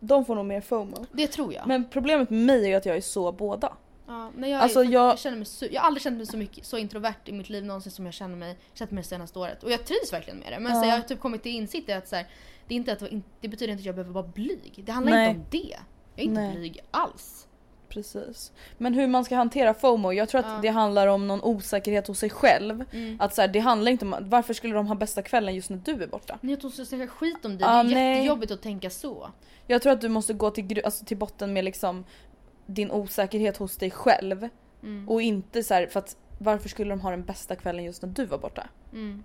[0.00, 1.06] De får nog mer FOMO.
[1.12, 1.66] Det tror jag.
[1.66, 3.76] Men problemet med mig är att jag är så båda.
[4.12, 5.18] Ja, men jag, Alltså, är, jag- jag...
[5.18, 7.64] känner mig så, jag har aldrig känt mig så, mycket, så introvert i mitt liv
[7.64, 9.62] någonsin som jag känner mig, känt mig det senaste året.
[9.62, 10.58] Och jag trivs verkligen med det.
[10.60, 10.88] Men så, Ja.
[10.90, 12.26] jag har typ kommit till insikt att så här,
[12.68, 13.02] det, är inte att,
[13.40, 14.82] det betyder inte att jag behöver vara blyg.
[14.86, 15.28] Det handlar Nej.
[15.30, 15.76] inte om det.
[16.14, 16.56] Jag är inte Nej.
[16.56, 17.46] blyg alls.
[17.88, 18.52] Precis.
[18.78, 20.58] Men hur man ska hantera FOMO, jag tror att Ja.
[20.62, 22.84] det handlar om någon osäkerhet hos sig själv.
[22.92, 23.16] Mm.
[23.20, 25.76] Att så här, det handlar inte om varför skulle de ha bästa kvällen just när
[25.84, 26.38] du är borta?
[26.40, 27.66] Ni att hon ska snacka skit om dig.
[27.70, 28.16] Ah, det är nej.
[28.16, 29.30] jättejobbigt att tänka så.
[29.66, 32.04] Jag tror att du måste gå till, alltså, till botten med liksom
[32.66, 34.48] din osäkerhet hos dig själv.
[34.82, 35.08] Mm.
[35.08, 38.08] Och inte så här, för att varför skulle de ha den bästa kvällen just när
[38.08, 38.68] du var borta?
[38.92, 39.24] Mm.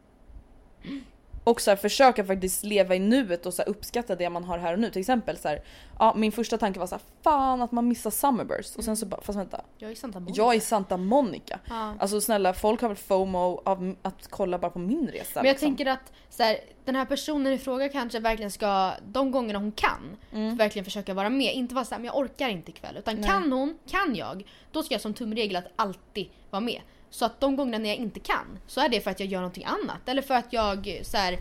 [1.48, 4.58] Och så här, försöka faktiskt leva i nuet och så här, uppskatta det man har
[4.58, 4.90] här och nu.
[4.90, 5.62] Till exempel så här,
[6.00, 8.76] ja, min första tanke var så här, fan att man missar Summerburst.
[8.76, 9.62] Och sen så bara, fast vänta.
[9.78, 10.42] Jag är Santa Monica.
[10.42, 11.60] Jag är Santa Monica.
[11.70, 11.96] Ja.
[12.00, 15.30] Alltså snälla folk har väl FOMO av att kolla bara på min resa.
[15.36, 15.68] Men jag liksom.
[15.68, 19.72] tänker att så här, den här personen i fråga kanske verkligen ska, de gångerna hon
[19.72, 20.18] kan,
[20.58, 21.54] verkligen försöka vara med.
[21.54, 22.98] Inte vara såhär, men jag orkar inte ikväll.
[22.98, 23.30] Utan Nej.
[23.30, 26.82] kan hon, kan jag, då ska jag som tumregel att alltid vara med.
[27.10, 29.40] Så att de gångerna när jag inte kan, så är det för att jag gör
[29.40, 30.10] någonting annat.
[30.10, 31.40] Eller för att jag så här,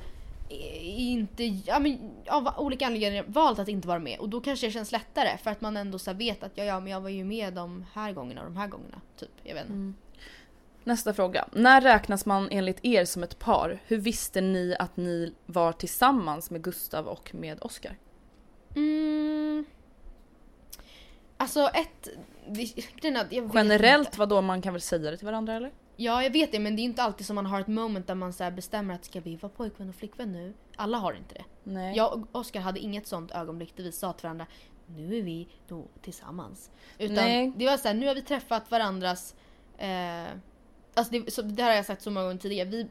[0.49, 4.19] inte, ja, men, av olika anledningar valt att inte vara med.
[4.19, 6.81] Och då kanske det känns lättare för att man ändå så vet att ja, ja,
[6.81, 9.01] men jag var ju med de här gångerna och de här gångerna.
[9.17, 9.99] Typ, jag vet inte.
[10.85, 11.49] Nästa fråga.
[11.53, 13.79] När räknas man enligt er som ett par?
[13.87, 17.97] Hur visste ni att ni var tillsammans med Gustav och med Oscar?
[18.75, 19.65] Mm.
[21.37, 22.09] Alltså ett...
[22.49, 22.85] det-
[23.55, 25.73] Generellt vad då man kan väl säga det till varandra eller?
[25.97, 28.15] Ja jag vet det men det är inte alltid som man har ett moment där
[28.15, 30.55] man så bestämmer att ska vi vara pojkvän och flickvän nu?
[30.77, 31.45] Alla har inte det.
[31.65, 31.97] Nej.
[31.97, 34.47] Jag och Oskar hade inget sånt ögonblick där vi sa till varandra
[34.87, 36.71] nu är vi då tillsammans.
[36.99, 37.53] Utan Nej.
[37.57, 39.35] det var så här, nu har vi träffat varandras...
[39.79, 40.25] Eh,
[40.95, 42.69] alltså det, så, det har jag sagt så många gånger tidigare.
[42.69, 42.89] Vi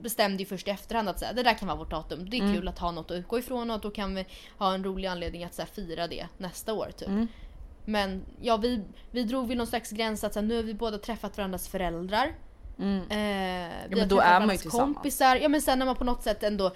[0.00, 2.30] bestämde ju först i efterhand att så här, det där kan vara vårt datum.
[2.30, 2.54] Det är Mm.
[2.54, 4.26] kul att ha något att utgå ifrån och då kan vi
[4.58, 6.90] ha en rolig anledning att så här, fira det nästa år.
[6.96, 7.08] Typ.
[7.08, 7.28] Mm.
[7.84, 10.74] Men ja, vi, vi drog väl någon slags gräns att så här, nu har vi
[10.74, 12.34] båda träffat varandras föräldrar.
[12.78, 12.98] Mm.
[12.98, 14.94] Eh, vi men då är man ju tillsammans.
[14.96, 15.36] kompisar.
[15.36, 16.74] Ja men sen när man på något sätt ändå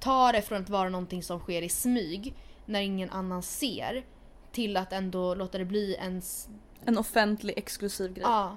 [0.00, 2.34] tar det från att vara någonting som sker i smyg
[2.66, 4.04] när ingen annan ser
[4.52, 6.48] till att ändå låta det bli ens,
[6.84, 8.24] En offentlig exklusiv grej.
[8.26, 8.56] ja,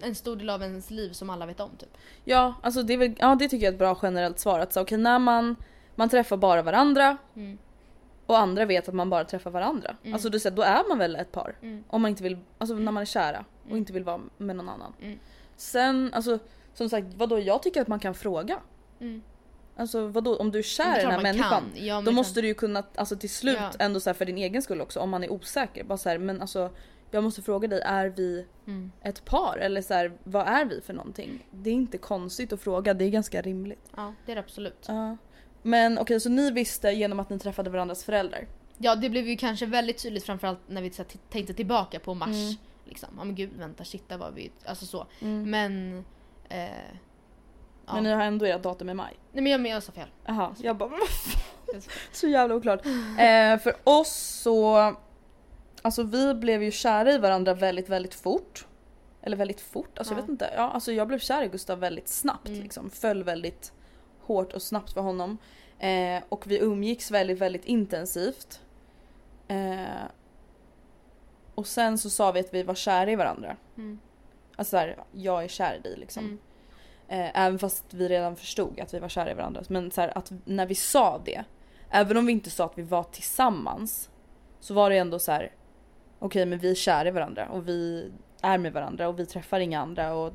[0.00, 1.96] en stor del av ens liv som alla vet om typ.
[2.24, 4.60] Ja, alltså det, är väl, ja, det tycker jag är ett bra generellt svar.
[4.60, 5.56] Att så, okej, när man,
[5.94, 7.58] man träffar bara varandra Mm.
[8.32, 9.96] Och andra vet att man bara träffar varandra.
[10.12, 11.56] Alltså du säger, då är man väl ett par.
[11.62, 11.84] Mm.
[11.88, 14.68] Om man inte vill, alltså när man är kära och inte vill vara med någon
[14.68, 14.92] annan.
[15.02, 15.18] Mm.
[15.56, 16.38] Sen, alltså
[16.74, 18.58] som sagt, vadå jag tycker att man kan fråga.
[19.00, 19.22] Mm.
[19.76, 21.50] Alltså vadå om du är kär är i den här människan.
[21.74, 21.86] kan.
[21.86, 23.70] Ja, Då det måste kan- du ju kunna, alltså till slut Ja.
[23.78, 25.84] ändå så här för din egen skull också om man är osäker.
[25.84, 26.70] Bara så här, men alltså
[27.10, 28.92] jag måste fråga dig, är vi Mm.
[29.02, 29.58] ett par?
[29.58, 31.46] Eller så här, vad är vi för någonting?
[31.50, 33.90] Det är inte konstigt att fråga, det är ganska rimligt.
[33.96, 34.84] Ja det är det absolut.
[34.88, 35.16] Ja.
[35.62, 38.46] Men okej, så ni visste genom att ni träffade varandras föräldrar?
[38.78, 42.14] Ja det blev ju kanske väldigt tydligt framförallt när vi så här, tänkte tillbaka på
[42.14, 42.28] mars.
[42.28, 42.54] Mm.
[42.84, 43.08] Liksom.
[43.18, 44.50] Ja men gud vänta shit där var vi.
[44.64, 45.06] Alltså så.
[45.20, 46.04] Men...
[46.48, 46.64] Eh,
[47.86, 47.94] ja.
[47.94, 49.14] Men ni har ändå ert datum i maj?
[49.32, 50.08] Nej men jag, men jag sa fel.
[50.26, 50.90] Jaha, jag bara?
[52.12, 52.86] Så jävla oklart.
[52.86, 54.76] Eh, för oss så...
[55.82, 58.66] Alltså vi blev ju kära i varandra väldigt väldigt fort.
[59.22, 60.22] Eller väldigt fort, alltså jag Ja.
[60.22, 60.50] vet inte.
[60.56, 62.62] Ja, alltså jag blev kär i Gustav väldigt snabbt Mm.
[62.62, 62.90] liksom.
[62.90, 63.72] Föll väldigt
[64.22, 65.38] hårt och snabbt för honom.
[65.78, 68.60] Eh, och vi umgicks väldigt väldigt intensivt.
[69.48, 70.04] Eh,
[71.54, 73.56] och sen så sa vi att vi var kära i varandra.
[73.76, 73.98] Mm.
[74.56, 76.24] Alltså såhär, jag är kär i dig liksom.
[76.24, 76.38] Mm.
[77.08, 79.62] Eh, även fast vi redan förstod att vi var kära i varandra.
[79.68, 81.44] Men så här, att när vi sa det,
[81.90, 84.10] även om vi inte sa att vi var tillsammans,
[84.60, 85.52] så var det ändå så här.
[86.18, 88.10] okej men vi är kära i varandra och vi
[88.42, 90.32] är med varandra och vi träffar inga andra och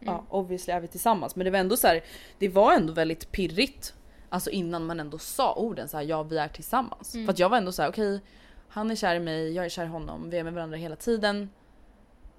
[0.00, 0.24] ja, Mm.
[0.28, 1.36] obviously är vi tillsammans.
[1.36, 2.04] Men det var ändå så här,
[2.38, 3.94] det var ändå väldigt pirrigt.
[4.28, 7.14] Alltså innan man ändå sa orden så här, ja vi är tillsammans.
[7.14, 7.26] Mm.
[7.26, 8.20] För att jag var ändå så här, okej
[8.68, 10.96] han är kär i mig, jag är kär i honom, vi är med varandra hela
[10.96, 11.50] tiden.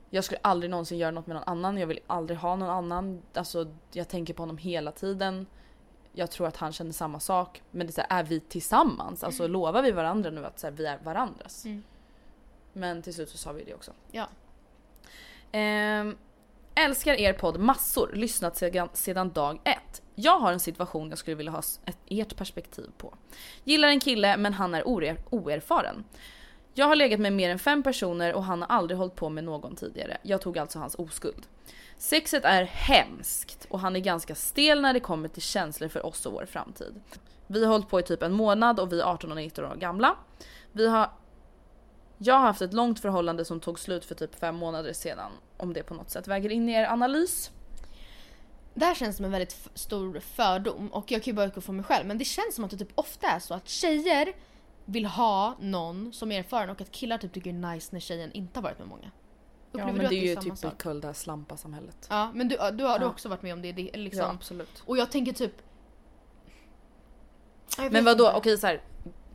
[0.10, 3.22] Jag skulle aldrig någonsin göra något med någon annan, jag vill aldrig ha någon annan.
[3.34, 5.46] Alltså jag tänker på honom hela tiden.
[6.14, 7.62] Jag tror att han känner samma sak.
[7.72, 9.24] Men det är, så här, är vi tillsammans?
[9.24, 11.66] Alltså lovar vi varandra nu att så här, vi är varandras?
[11.66, 11.84] Mm.
[12.74, 13.92] Men till slut så sa vi det också.
[14.12, 14.28] Ja.
[15.52, 16.18] Ehm,
[16.80, 20.02] älskar er podd massor, lyssnat sedan, sedan dag ett.
[20.16, 23.14] Jag har en situation jag skulle vilja ha ett, ert perspektiv på.
[23.64, 26.04] Gillar en kille men han är oer, oerfaren.
[26.74, 29.44] Jag har legat med mer än fem personer och han har aldrig hållit på med
[29.44, 30.18] någon tidigare.
[30.22, 31.48] Jag tog alltså hans oskuld.
[31.98, 36.26] Sexet är hemskt och han är ganska stel när det kommer till känslor för oss
[36.26, 37.02] och vår framtid.
[37.48, 39.76] Vi har hållit på i typ en månad och vi är 18 och 19 år
[39.76, 40.16] gamla.
[40.72, 41.12] Vi har
[42.22, 45.32] jag har haft ett långt förhållande som tog slut för typ fem månader sedan.
[45.60, 47.52] Om det på något sätt väger in i er analys.
[48.74, 51.76] Det här känns som en väldigt stor fördom och jag kan ju bara utgå från
[51.76, 54.34] mig själv men det känns som att det typ ofta är så att tjejer
[54.86, 58.00] vill ha någon som är erfaren och att killar typ tycker det är nice när
[58.00, 59.12] tjejen inte har varit med många.
[59.72, 60.84] Ja Upplever men du att det är ju typ sak?
[60.84, 62.08] det här slampa-samhället.
[62.10, 63.10] Ja men du, du har du Ja.
[63.10, 63.72] också varit med om det.
[63.72, 64.84] det liksom, Ja absolut.
[64.86, 65.54] Och jag tänker typ...
[67.78, 68.32] Jag Men vad då?
[68.32, 68.82] okej så här.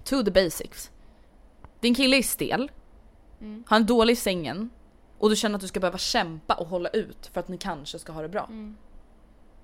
[0.04, 0.90] To the basics.
[1.80, 2.70] Din kille är stel.
[3.40, 3.64] Mm.
[3.66, 4.70] Han är dålig i sängen.
[5.24, 7.98] Och du känner att du ska behöva kämpa och hålla ut för att ni kanske
[7.98, 8.44] ska ha det bra.
[8.44, 8.76] Mm.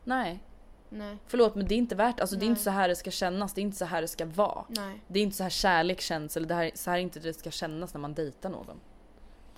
[0.05, 0.43] Nej.
[0.89, 3.11] Nej, Förlåt men det är inte värt alltså det är inte så här det ska
[3.11, 4.65] kännas, det är inte så här det ska vara.
[4.69, 5.03] nej.
[5.09, 7.35] Det är inte så här kärlek känns eller det här, så här är inte det
[7.35, 8.81] ska kännas när man dejtar någon.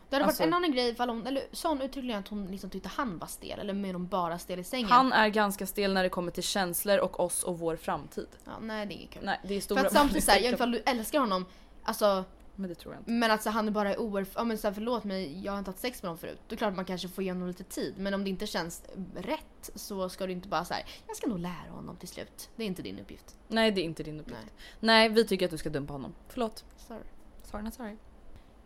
[0.08, 2.46] Det hade Alltså- varit en annan grej ifall hon, eller sa hon uttryckligen att hon
[2.46, 4.88] liksom tyckte han var stel eller mer hon bara stel i sängen?
[4.88, 8.28] Han är ganska stel när det kommer till känslor och oss och vår framtid.
[8.44, 9.22] Ja, nej det är inget kul.
[9.24, 11.46] Nej det är För stora att samtidigt såhär, ifall du älskar honom,
[11.82, 12.24] alltså
[12.62, 13.10] Men det tror jag inte.
[13.10, 14.28] men att så, han är bara oerf...
[14.34, 16.40] Ja men så här, förlåt mig, jag har inte haft sex med honom förut.
[16.48, 17.94] Då är klart att man kanske får ge honom lite tid.
[17.96, 18.84] Men om det inte känns
[19.16, 20.84] rätt så ska du inte bara så här.
[21.06, 22.50] jag ska nog lära honom till slut.
[22.56, 23.36] Det är inte din uppgift.
[23.48, 24.40] Nej det är inte din uppgift.
[24.40, 24.52] Nej.
[24.80, 26.14] Nej, vi tycker att du ska dumpa honom.
[26.28, 26.64] Förlåt.
[26.76, 27.00] Sorry.
[27.42, 27.96] Sorry not sorry.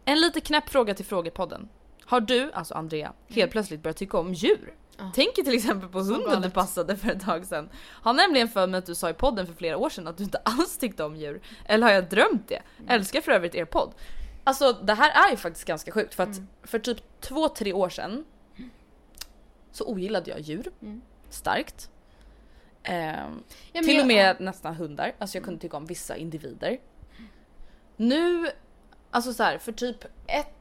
[0.05, 1.69] En lite knäpp fråga till frågepodden.
[2.05, 4.75] Har du, alltså Andrea, helt plötsligt börjat tycka om djur?
[4.99, 5.11] Ja.
[5.15, 7.69] Tänk till exempel på hunden du passade för ett tag sedan.
[7.85, 10.25] Har nämligen för mig att du sa i podden för flera år sedan att du
[10.25, 11.41] inte alls tyckte om djur.
[11.65, 12.63] Eller har jag drömt det?
[12.89, 13.95] Älskar för övrigt er podd.
[14.45, 17.89] Alltså det här är ju faktiskt ganska sjukt för att för typ två, tre år
[17.89, 18.25] sedan
[19.73, 20.73] så ogillade jag djur.
[20.83, 21.01] Mm.
[21.31, 21.91] Starkt.
[22.83, 23.43] Ehm,
[23.73, 25.13] Ja, till jag- och med nästan hundar.
[25.19, 26.79] Alltså jag kunde tycka om vissa individer.
[27.97, 28.51] Nu,
[29.11, 30.53] alltså så här, för typ ett...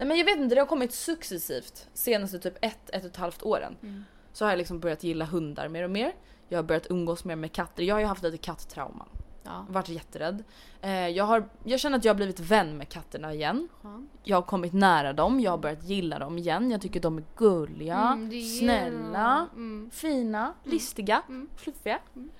[0.00, 3.16] Nej men jag vet inte, det har kommit successivt senaste typ ett, ett och ett
[3.16, 3.76] halvt åren.
[3.82, 4.04] Mm.
[4.32, 6.12] Så har jag liksom börjat gilla hundar mer och mer.
[6.48, 7.82] Jag har börjat umgås mer med katter.
[7.82, 9.06] Jag har ju haft lite katttrauma.
[9.42, 9.66] Ja.
[9.68, 10.44] Varit jätterädd.
[10.80, 13.68] Eh, jag, har, jag känner att jag har blivit vän med katterna igen.
[13.82, 14.10] Skönt.
[14.24, 16.70] Jag har kommit nära dem, jag har börjat gilla dem igen.
[16.70, 19.90] Jag tycker de är gulliga, Mm, är- snälla, Mm.
[19.92, 21.48] fina, listiga, Mm.
[21.56, 21.98] fluffiga.
[22.16, 22.30] Mm.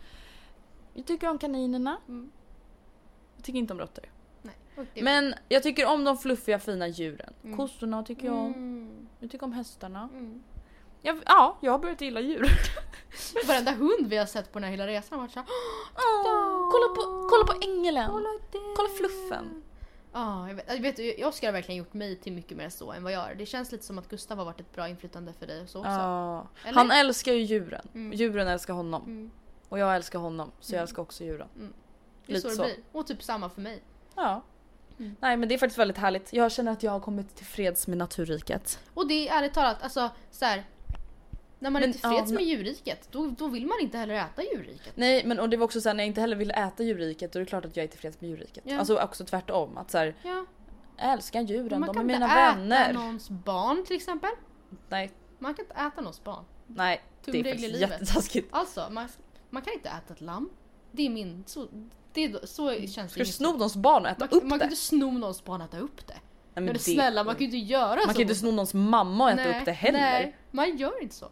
[0.94, 1.96] Jag tycker om kaninerna.
[2.08, 2.30] Mm.
[3.36, 4.04] Jag tycker inte om råttor.
[4.94, 7.32] Men jag tycker om de fluffiga fina djuren.
[7.44, 7.56] Mm.
[7.56, 8.52] Kossorna tycker jag om.
[8.54, 9.06] Mm.
[9.20, 10.08] Jag tycker om hästarna.
[10.12, 10.42] Mm.
[11.02, 12.48] Jag, ja, jag har börjat gilla djur.
[13.48, 15.48] Varenda hund vi har sett på den här hela resan har varit såhär
[15.96, 18.10] Åh, kolla, på, kolla på ängeln!
[18.76, 19.62] Kolla fluffen.
[20.12, 23.02] Ja, jag vet, jag vet Oskar har verkligen gjort mig till mycket mer så än
[23.02, 23.34] vad jag är.
[23.34, 25.78] Det känns lite som att Gustav har varit ett bra inflytande för dig och så
[25.78, 25.90] också.
[25.90, 26.74] Eller?
[26.74, 27.88] Han älskar ju djuren.
[27.94, 28.12] Mm.
[28.18, 29.02] Djuren älskar honom.
[29.02, 29.30] Mm.
[29.68, 30.50] Och jag älskar honom.
[30.60, 30.82] Så jag Mm.
[30.82, 31.48] älskar också djuren.
[32.26, 32.62] Det är Lite så det så.
[32.62, 32.76] blir.
[32.92, 33.82] Och typ samma för mig.
[34.16, 34.42] Ja.
[35.00, 35.16] Mm.
[35.20, 36.32] Nej men det är faktiskt väldigt härligt.
[36.32, 38.78] Jag känner att jag har kommit till freds med naturriket.
[38.94, 40.64] Och det är ärligt talat, alltså så här.
[41.58, 44.42] När man Men, är tillfreds ja, med djurriket, då, då vill man inte heller äta
[44.42, 44.92] djurriket.
[44.96, 47.38] Nej men och det var också såhär när jag inte heller ville äta djurriket då
[47.38, 48.64] är det klart att jag är tillfreds med djurriket.
[48.66, 48.78] Ja.
[48.78, 49.78] Alltså också tvärtom.
[49.78, 50.46] Att såhär, Ja,
[50.96, 52.90] jag älskar djuren, man de är kan mina inte vänner.
[52.90, 54.30] äta någons barn till exempel.
[54.88, 56.44] Nej, Man kan inte äta någons barn.
[56.66, 57.02] nej.
[57.24, 57.80] Det är faktiskt livet.
[57.80, 58.48] jättetaskigt.
[58.50, 59.08] Alltså, man,
[59.50, 60.50] man kan inte äta ett lamm.
[60.92, 61.44] Det är min...
[61.46, 61.66] Så,
[62.12, 63.08] det är, så känns det.
[63.08, 64.64] Ska du just sno någons barn och äta man, upp man det?
[64.64, 66.14] kan inte sno någons barn och äta upp det.
[66.14, 66.22] Nej,
[66.54, 68.06] Men men det, snälla, man kan ju inte göra så.
[68.06, 69.98] man kan inte sno någons mamma och äta nej, upp det heller.
[69.98, 71.28] Nej, man gör inte så.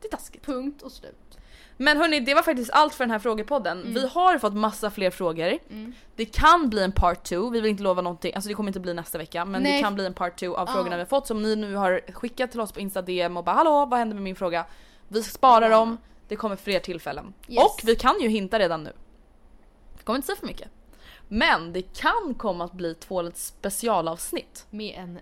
[0.00, 0.46] Det är taskigt.
[0.46, 1.38] Punkt och slut.
[1.80, 3.94] Men hörni, det var faktiskt allt för den här frågepodden.
[3.94, 5.58] Vi har fått massa fler frågor.
[5.70, 5.92] Mm.
[6.16, 8.80] Det kan bli en part 2, vi vill inte lova någonting, alltså det kommer inte
[8.80, 9.82] bli nästa vecka men det Nej.
[9.82, 10.72] kan bli en part 2 av Ja.
[10.74, 13.44] frågorna vi har fått som ni nu har skickat till oss på Insta DM och
[13.44, 14.66] bara hallå vad händer med min fråga?
[15.08, 17.34] Vi sparar dem, det kommer fler tillfällen.
[17.48, 17.58] Yes.
[17.64, 18.92] Och vi kan ju hinta redan nu.
[20.08, 20.68] Kommer inte säga för mycket.
[21.28, 25.18] Men det kan komma att bli två lite specialavsnitt Med en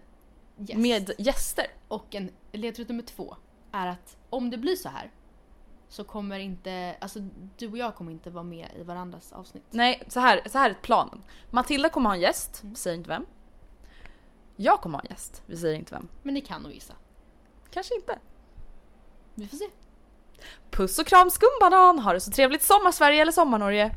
[0.57, 0.79] gäst.
[0.79, 1.67] med gäster.
[1.89, 3.37] Och en ledtråd nummer två
[3.73, 5.11] är att om det blir så här
[5.89, 7.19] så kommer inte, alltså
[7.57, 9.63] du och jag kommer inte vara med i varandras avsnitt.
[9.71, 11.23] Nej, så här, så här är planen.
[11.51, 12.73] Matilda kommer ha en gäst, Mm.
[12.75, 13.27] vi säger inte vem.
[14.57, 16.09] Jag kommer ha en gäst, vi säger inte vem.
[16.23, 16.95] Men ni kan nog gissa.
[17.71, 18.19] Kanske inte.
[19.35, 19.69] Vi får se.
[20.71, 21.99] Puss och kram skumbanan!
[21.99, 23.97] Ha det så trevligt sommar-Sverige eller sommar-Norge.